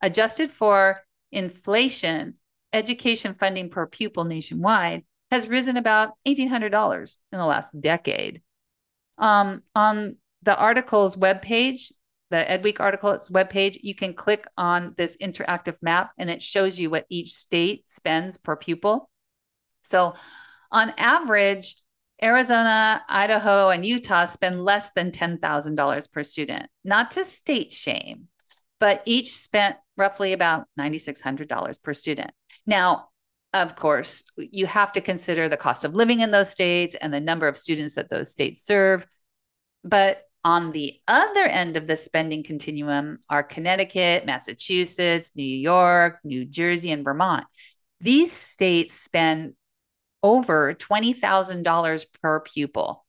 Adjusted 0.03 0.51
for 0.51 1.01
inflation, 1.33 2.35
education 2.73 3.33
funding 3.33 3.71
per 3.71 3.87
pupil 3.87 4.25
nationwide 4.25 5.05
has 5.31 5.49
risen 5.49 5.77
about 5.77 6.15
$1,800 6.27 7.17
in 7.33 7.39
the 7.39 7.45
last 7.45 7.79
decade. 7.81 8.43
Um, 9.19 9.63
on 9.75 10.17
the 10.43 10.57
article's 10.57 11.17
webpage, 11.17 11.93
the 12.31 12.45
EdWeek 12.49 12.81
article, 12.81 13.11
its 13.11 13.29
webpage, 13.29 13.79
you 13.83 13.95
can 13.95 14.15
click 14.15 14.47
on 14.57 14.95
this 14.97 15.17
interactive 15.19 15.77
map 15.83 16.13
and 16.17 16.31
it 16.31 16.43
shows 16.43 16.79
you 16.79 16.91
what 16.91 17.07
each 17.09 17.33
state 17.33 17.89
spends 17.91 18.39
per 18.39 18.57
pupil. 18.57 19.11
So, 19.83 20.15
on 20.73 20.95
average, 20.97 21.75
Arizona, 22.23 23.03
Idaho, 23.09 23.71
and 23.71 23.85
Utah 23.85 24.27
spend 24.27 24.65
less 24.65 24.93
than 24.93 25.11
$10,000 25.11 26.13
per 26.13 26.23
student. 26.23 26.67
Not 26.85 27.13
to 27.13 27.25
state 27.25 27.73
shame, 27.73 28.29
but 28.79 29.03
each 29.05 29.33
spent 29.33 29.77
roughly 30.01 30.33
about 30.33 30.67
$9,600 30.79 31.83
per 31.83 31.95
student. 31.95 32.33
Now, 32.67 33.11
of 33.53 33.77
course, 33.77 34.25
you 34.37 34.67
have 34.67 34.93
to 34.95 35.01
consider 35.01 35.49
the 35.49 35.57
cost 35.57 35.85
of 35.85 35.95
living 35.95 36.21
in 36.21 36.31
those 36.31 36.51
states 36.51 36.95
and 36.95 37.13
the 37.13 37.21
number 37.21 37.47
of 37.47 37.57
students 37.57 37.95
that 37.95 38.11
those 38.11 38.33
states 38.33 38.63
serve. 38.63 39.07
But 39.85 40.23
on 40.45 40.73
the 40.73 40.99
other 41.07 41.45
end 41.45 41.77
of 41.77 41.87
the 41.87 41.97
spending 41.97 42.43
continuum 42.43 43.19
are 43.29 43.43
Connecticut, 43.43 44.25
Massachusetts, 44.25 45.33
New 45.35 45.43
York, 45.43 46.19
New 46.25 46.45
Jersey, 46.45 46.91
and 46.93 47.05
Vermont. 47.05 47.45
These 48.01 48.33
states 48.33 48.95
spend 48.95 49.55
over 50.23 50.75
$20,000 50.75 52.07
per 52.23 52.41
pupil. 52.41 53.05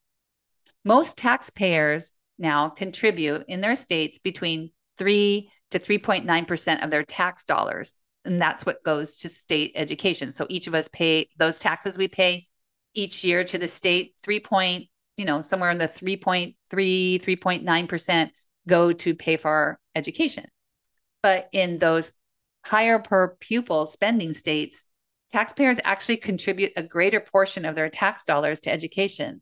Most 0.83 1.17
taxpayers 1.17 2.11
now 2.37 2.69
contribute 2.69 3.45
in 3.47 3.61
their 3.61 3.75
states 3.75 4.17
between 4.17 4.71
3 4.97 5.49
to 5.71 5.79
3.9% 5.79 6.83
of 6.83 6.91
their 6.91 7.03
tax 7.03 7.43
dollars. 7.43 7.93
And 8.23 8.41
that's 8.41 8.65
what 8.65 8.83
goes 8.83 9.17
to 9.17 9.29
state 9.29 9.71
education. 9.75 10.31
So 10.31 10.45
each 10.49 10.67
of 10.67 10.75
us 10.75 10.87
pay 10.87 11.29
those 11.37 11.59
taxes 11.59 11.97
we 11.97 12.07
pay 12.07 12.47
each 12.93 13.23
year 13.23 13.43
to 13.43 13.57
the 13.57 13.67
state, 13.67 14.13
3 14.23 14.39
point, 14.41 14.87
you 15.17 15.25
know, 15.25 15.41
somewhere 15.41 15.71
in 15.71 15.77
the 15.77 15.87
3.3, 15.87 16.55
3.9% 16.71 18.29
go 18.67 18.93
to 18.93 19.15
pay 19.15 19.37
for 19.37 19.49
our 19.49 19.79
education. 19.95 20.45
But 21.23 21.49
in 21.51 21.77
those 21.77 22.13
higher 22.65 22.99
per 22.99 23.35
pupil 23.39 23.85
spending 23.85 24.33
states, 24.33 24.85
taxpayers 25.31 25.79
actually 25.83 26.17
contribute 26.17 26.73
a 26.75 26.83
greater 26.83 27.19
portion 27.19 27.65
of 27.65 27.75
their 27.75 27.89
tax 27.89 28.23
dollars 28.23 28.59
to 28.61 28.71
education. 28.71 29.41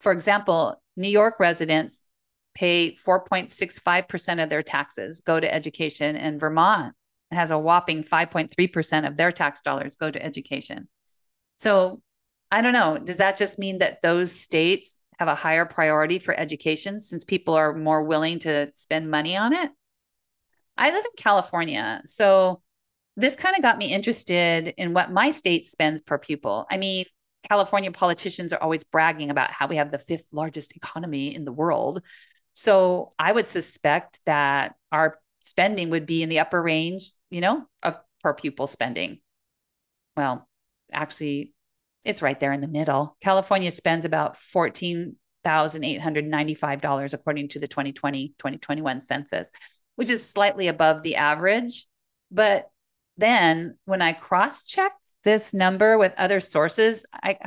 For 0.00 0.12
example, 0.12 0.80
New 0.96 1.08
York 1.08 1.40
residents 1.40 2.04
pay 2.54 2.96
4.65% 2.96 4.42
of 4.42 4.50
their 4.50 4.62
taxes 4.62 5.20
go 5.20 5.38
to 5.38 5.52
education, 5.52 6.16
and 6.16 6.38
Vermont 6.40 6.94
has 7.30 7.50
a 7.50 7.58
whopping 7.58 8.02
5.3% 8.02 9.06
of 9.06 9.16
their 9.16 9.32
tax 9.32 9.60
dollars 9.60 9.96
go 9.96 10.10
to 10.10 10.22
education. 10.22 10.88
So 11.58 12.00
I 12.50 12.62
don't 12.62 12.72
know. 12.72 12.98
Does 12.98 13.18
that 13.18 13.36
just 13.36 13.58
mean 13.58 13.78
that 13.78 14.00
those 14.02 14.32
states 14.32 14.98
have 15.18 15.28
a 15.28 15.34
higher 15.34 15.64
priority 15.64 16.18
for 16.18 16.38
education 16.38 17.00
since 17.00 17.24
people 17.24 17.54
are 17.54 17.74
more 17.74 18.02
willing 18.02 18.40
to 18.40 18.70
spend 18.72 19.10
money 19.10 19.36
on 19.36 19.52
it? 19.52 19.70
I 20.76 20.90
live 20.90 21.04
in 21.04 21.10
California. 21.16 22.02
So 22.06 22.62
this 23.16 23.36
kind 23.36 23.54
of 23.54 23.62
got 23.62 23.78
me 23.78 23.92
interested 23.92 24.74
in 24.78 24.94
what 24.94 25.12
my 25.12 25.30
state 25.30 25.66
spends 25.66 26.00
per 26.00 26.18
pupil. 26.18 26.66
I 26.70 26.78
mean, 26.78 27.04
California 27.48 27.92
politicians 27.92 28.52
are 28.52 28.62
always 28.62 28.84
bragging 28.84 29.30
about 29.30 29.50
how 29.50 29.66
we 29.66 29.76
have 29.76 29.90
the 29.90 29.98
fifth 29.98 30.28
largest 30.32 30.74
economy 30.76 31.34
in 31.34 31.44
the 31.44 31.52
world. 31.52 32.02
So 32.54 33.12
I 33.18 33.32
would 33.32 33.46
suspect 33.46 34.20
that 34.26 34.74
our 34.92 35.18
spending 35.40 35.90
would 35.90 36.06
be 36.06 36.22
in 36.22 36.28
the 36.28 36.38
upper 36.40 36.62
range, 36.62 37.12
you 37.30 37.40
know, 37.40 37.66
of 37.82 37.96
per 38.22 38.34
pupil 38.34 38.66
spending. 38.66 39.20
Well, 40.16 40.46
actually, 40.92 41.54
it's 42.04 42.22
right 42.22 42.38
there 42.38 42.52
in 42.52 42.60
the 42.60 42.68
middle. 42.68 43.16
California 43.20 43.70
spends 43.70 44.04
about 44.04 44.36
$14,895 44.54 47.12
according 47.12 47.48
to 47.48 47.58
the 47.58 47.68
2020 47.68 48.34
2021 48.38 49.00
census, 49.00 49.50
which 49.96 50.10
is 50.10 50.28
slightly 50.28 50.68
above 50.68 51.02
the 51.02 51.16
average. 51.16 51.86
But 52.30 52.70
then 53.16 53.78
when 53.84 54.02
I 54.02 54.12
cross 54.12 54.66
checked 54.66 54.94
this 55.24 55.52
number 55.52 55.98
with 55.98 56.14
other 56.16 56.38
sources, 56.40 57.06
I 57.12 57.38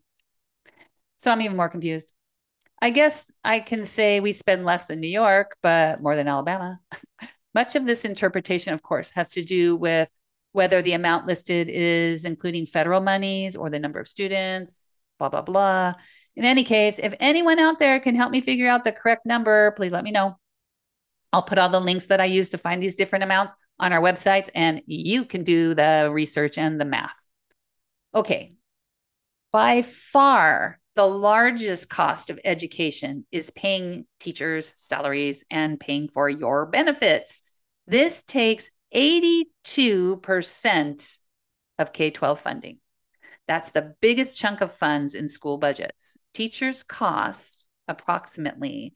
So 1.17 1.31
I'm 1.31 1.41
even 1.41 1.57
more 1.57 1.69
confused. 1.69 2.11
I 2.81 2.89
guess 2.89 3.31
I 3.43 3.59
can 3.59 3.85
say 3.85 4.19
we 4.19 4.31
spend 4.31 4.65
less 4.65 4.87
than 4.87 4.99
New 4.99 5.07
York, 5.07 5.55
but 5.61 6.01
more 6.01 6.15
than 6.15 6.27
Alabama. 6.27 6.79
Much 7.53 7.75
of 7.75 7.85
this 7.85 8.03
interpretation, 8.03 8.73
of 8.73 8.81
course, 8.81 9.11
has 9.11 9.31
to 9.31 9.43
do 9.43 9.75
with 9.75 10.09
whether 10.51 10.81
the 10.81 10.93
amount 10.93 11.27
listed 11.27 11.69
is 11.69 12.25
including 12.25 12.65
federal 12.65 13.01
monies 13.01 13.55
or 13.55 13.69
the 13.69 13.79
number 13.79 13.99
of 13.99 14.07
students, 14.07 14.97
blah, 15.19 15.29
blah, 15.29 15.41
blah. 15.41 15.93
In 16.35 16.43
any 16.43 16.63
case, 16.63 16.99
if 16.99 17.13
anyone 17.19 17.59
out 17.59 17.79
there 17.79 17.99
can 17.99 18.15
help 18.15 18.31
me 18.31 18.41
figure 18.41 18.67
out 18.67 18.83
the 18.83 18.91
correct 18.91 19.25
number, 19.25 19.71
please 19.71 19.91
let 19.91 20.03
me 20.03 20.11
know. 20.11 20.37
I'll 21.35 21.43
put 21.43 21.57
all 21.57 21.67
the 21.67 21.81
links 21.81 22.07
that 22.07 22.21
I 22.21 22.25
use 22.25 22.51
to 22.51 22.57
find 22.57 22.81
these 22.81 22.95
different 22.95 23.25
amounts 23.25 23.53
on 23.77 23.91
our 23.91 23.99
websites, 23.99 24.49
and 24.55 24.81
you 24.87 25.25
can 25.25 25.43
do 25.43 25.73
the 25.73 26.09
research 26.09 26.57
and 26.57 26.79
the 26.79 26.85
math. 26.85 27.25
Okay. 28.15 28.53
By 29.51 29.81
far, 29.81 30.79
the 30.95 31.05
largest 31.05 31.89
cost 31.89 32.29
of 32.29 32.39
education 32.45 33.25
is 33.33 33.51
paying 33.51 34.05
teachers' 34.21 34.73
salaries 34.77 35.43
and 35.51 35.77
paying 35.77 36.07
for 36.07 36.29
your 36.29 36.67
benefits. 36.67 37.43
This 37.85 38.23
takes 38.23 38.71
82% 38.95 41.17
of 41.77 41.91
K 41.91 42.11
12 42.11 42.39
funding. 42.39 42.77
That's 43.45 43.71
the 43.71 43.93
biggest 43.99 44.37
chunk 44.37 44.61
of 44.61 44.71
funds 44.71 45.15
in 45.15 45.27
school 45.27 45.57
budgets. 45.57 46.15
Teachers 46.33 46.81
cost 46.81 47.67
approximately 47.89 48.93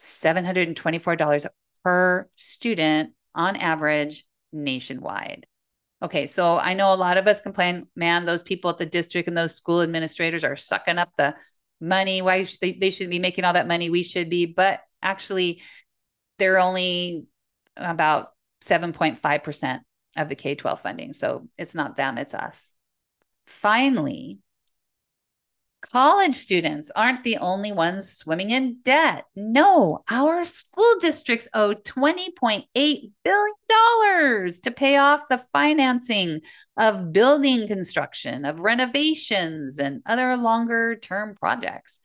$11,724 0.00 1.46
per 1.84 2.28
student 2.36 3.12
on 3.34 3.56
average 3.56 4.24
nationwide. 4.52 5.46
Okay, 6.02 6.26
so 6.26 6.56
I 6.56 6.74
know 6.74 6.94
a 6.94 6.96
lot 6.96 7.18
of 7.18 7.26
us 7.26 7.42
complain, 7.42 7.86
man, 7.94 8.24
those 8.24 8.42
people 8.42 8.70
at 8.70 8.78
the 8.78 8.86
district 8.86 9.28
and 9.28 9.36
those 9.36 9.54
school 9.54 9.82
administrators 9.82 10.44
are 10.44 10.56
sucking 10.56 10.96
up 10.98 11.10
the 11.16 11.34
money. 11.80 12.22
Why 12.22 12.44
should 12.44 12.60
they, 12.60 12.72
they 12.72 12.90
shouldn't 12.90 13.10
be 13.10 13.18
making 13.18 13.44
all 13.44 13.52
that 13.52 13.68
money? 13.68 13.90
We 13.90 14.02
should 14.02 14.30
be, 14.30 14.46
but 14.46 14.80
actually, 15.02 15.62
they're 16.38 16.58
only 16.58 17.26
about 17.76 18.30
7.5% 18.62 19.80
of 20.16 20.28
the 20.28 20.34
K 20.34 20.54
12 20.54 20.80
funding. 20.80 21.12
So 21.12 21.48
it's 21.58 21.74
not 21.74 21.96
them, 21.96 22.16
it's 22.16 22.34
us. 22.34 22.72
Finally, 23.46 24.38
College 25.80 26.34
students 26.34 26.90
aren't 26.94 27.24
the 27.24 27.38
only 27.38 27.72
ones 27.72 28.10
swimming 28.10 28.50
in 28.50 28.78
debt. 28.82 29.24
No, 29.34 30.04
our 30.10 30.44
school 30.44 30.96
districts 31.00 31.48
owe 31.54 31.74
$20.8 31.74 32.64
billion 32.74 34.50
to 34.62 34.70
pay 34.76 34.96
off 34.98 35.22
the 35.28 35.38
financing 35.38 36.42
of 36.76 37.12
building 37.12 37.66
construction, 37.66 38.44
of 38.44 38.60
renovations, 38.60 39.78
and 39.78 40.02
other 40.04 40.36
longer 40.36 40.96
term 40.96 41.34
projects. 41.34 42.00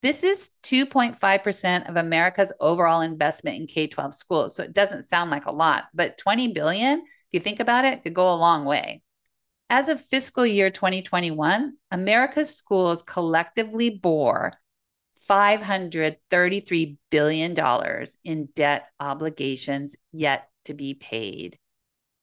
This 0.00 0.22
is 0.22 0.52
2.5% 0.62 1.88
of 1.88 1.96
America's 1.96 2.52
overall 2.60 3.00
investment 3.00 3.56
in 3.56 3.66
K 3.66 3.88
12 3.88 4.14
schools. 4.14 4.54
So 4.54 4.62
it 4.62 4.72
doesn't 4.72 5.02
sound 5.02 5.30
like 5.30 5.46
a 5.46 5.52
lot, 5.52 5.84
but 5.92 6.18
20 6.18 6.52
billion, 6.52 7.00
if 7.00 7.04
you 7.32 7.40
think 7.40 7.58
about 7.58 7.84
it, 7.84 8.04
could 8.04 8.14
go 8.14 8.32
a 8.32 8.36
long 8.36 8.64
way. 8.64 9.02
As 9.70 9.88
of 9.88 10.00
fiscal 10.00 10.46
year 10.46 10.70
2021, 10.70 11.74
America's 11.90 12.54
schools 12.54 13.02
collectively 13.02 13.90
bore 13.90 14.54
$533 15.28 16.96
billion 17.10 18.06
in 18.24 18.48
debt 18.54 18.86
obligations 18.98 19.94
yet 20.12 20.48
to 20.64 20.74
be 20.74 20.94
paid. 20.94 21.58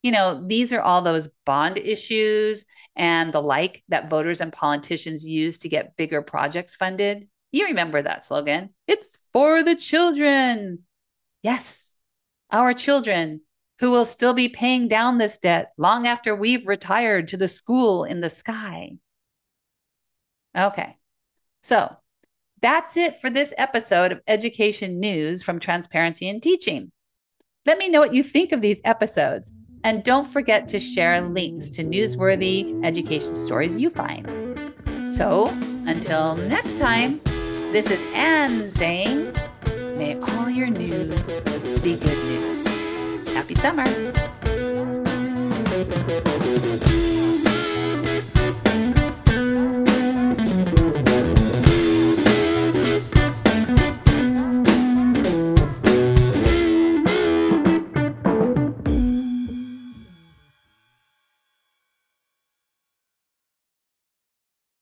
You 0.02 0.12
know, 0.12 0.46
these 0.48 0.74
are 0.74 0.82
all 0.82 1.02
those 1.02 1.30
bond 1.46 1.78
issues 1.78 2.66
and 2.96 3.32
the 3.34 3.42
like 3.42 3.84
that 3.90 4.10
voters 4.10 4.42
and 4.42 4.54
politicians 4.54 5.26
use 5.26 5.60
to 5.60 5.70
get 5.70 5.96
bigger 5.98 6.22
projects 6.22 6.76
funded. 6.76 7.28
You 7.52 7.66
remember 7.66 8.02
that 8.02 8.26
slogan. 8.26 8.74
It's 8.88 9.28
for 9.34 9.64
the 9.64 9.76
children. 9.76 10.84
Yes, 11.42 11.94
our 12.52 12.74
children 12.74 13.42
who 13.80 13.92
will 13.92 14.06
still 14.06 14.34
be 14.34 14.50
paying 14.50 14.88
down 14.88 15.18
this 15.18 15.40
debt 15.40 15.72
long 15.78 16.08
after 16.08 16.36
we've 16.36 16.68
retired 16.68 17.28
to 17.30 17.38
the 17.38 17.48
school 17.48 18.04
in 18.04 18.22
the 18.22 18.30
sky. 18.30 18.92
Okay, 20.58 20.96
so 21.64 21.96
that's 22.62 22.96
it 22.96 23.16
for 23.16 23.30
this 23.30 23.54
episode 23.58 24.12
of 24.12 24.22
Education 24.28 25.00
News 25.00 25.44
from 25.44 25.60
Transparency 25.60 26.30
in 26.30 26.40
Teaching. 26.40 26.92
Let 27.66 27.78
me 27.78 27.90
know 27.90 28.00
what 28.00 28.14
you 28.14 28.24
think 28.24 28.52
of 28.52 28.62
these 28.62 28.80
episodes. 28.86 29.52
And 29.84 30.04
don't 30.04 30.26
forget 30.26 30.68
to 30.70 30.80
share 30.80 31.22
links 31.22 31.70
to 31.72 31.84
newsworthy 31.84 32.84
education 32.84 33.36
stories 33.36 33.78
you 33.78 33.92
find. 33.92 34.26
So 35.14 35.48
until 35.86 36.36
next 36.38 36.80
time, 36.80 37.22
this 37.72 37.92
is 37.92 38.04
Anne 38.14 38.70
saying, 38.72 39.34
may 39.96 40.20
all 40.20 40.50
your 40.50 40.68
news 40.72 41.28
be 41.84 41.98
good 41.98 42.24
news. 42.26 42.55
Happy 43.36 43.54
summer. 43.56 43.84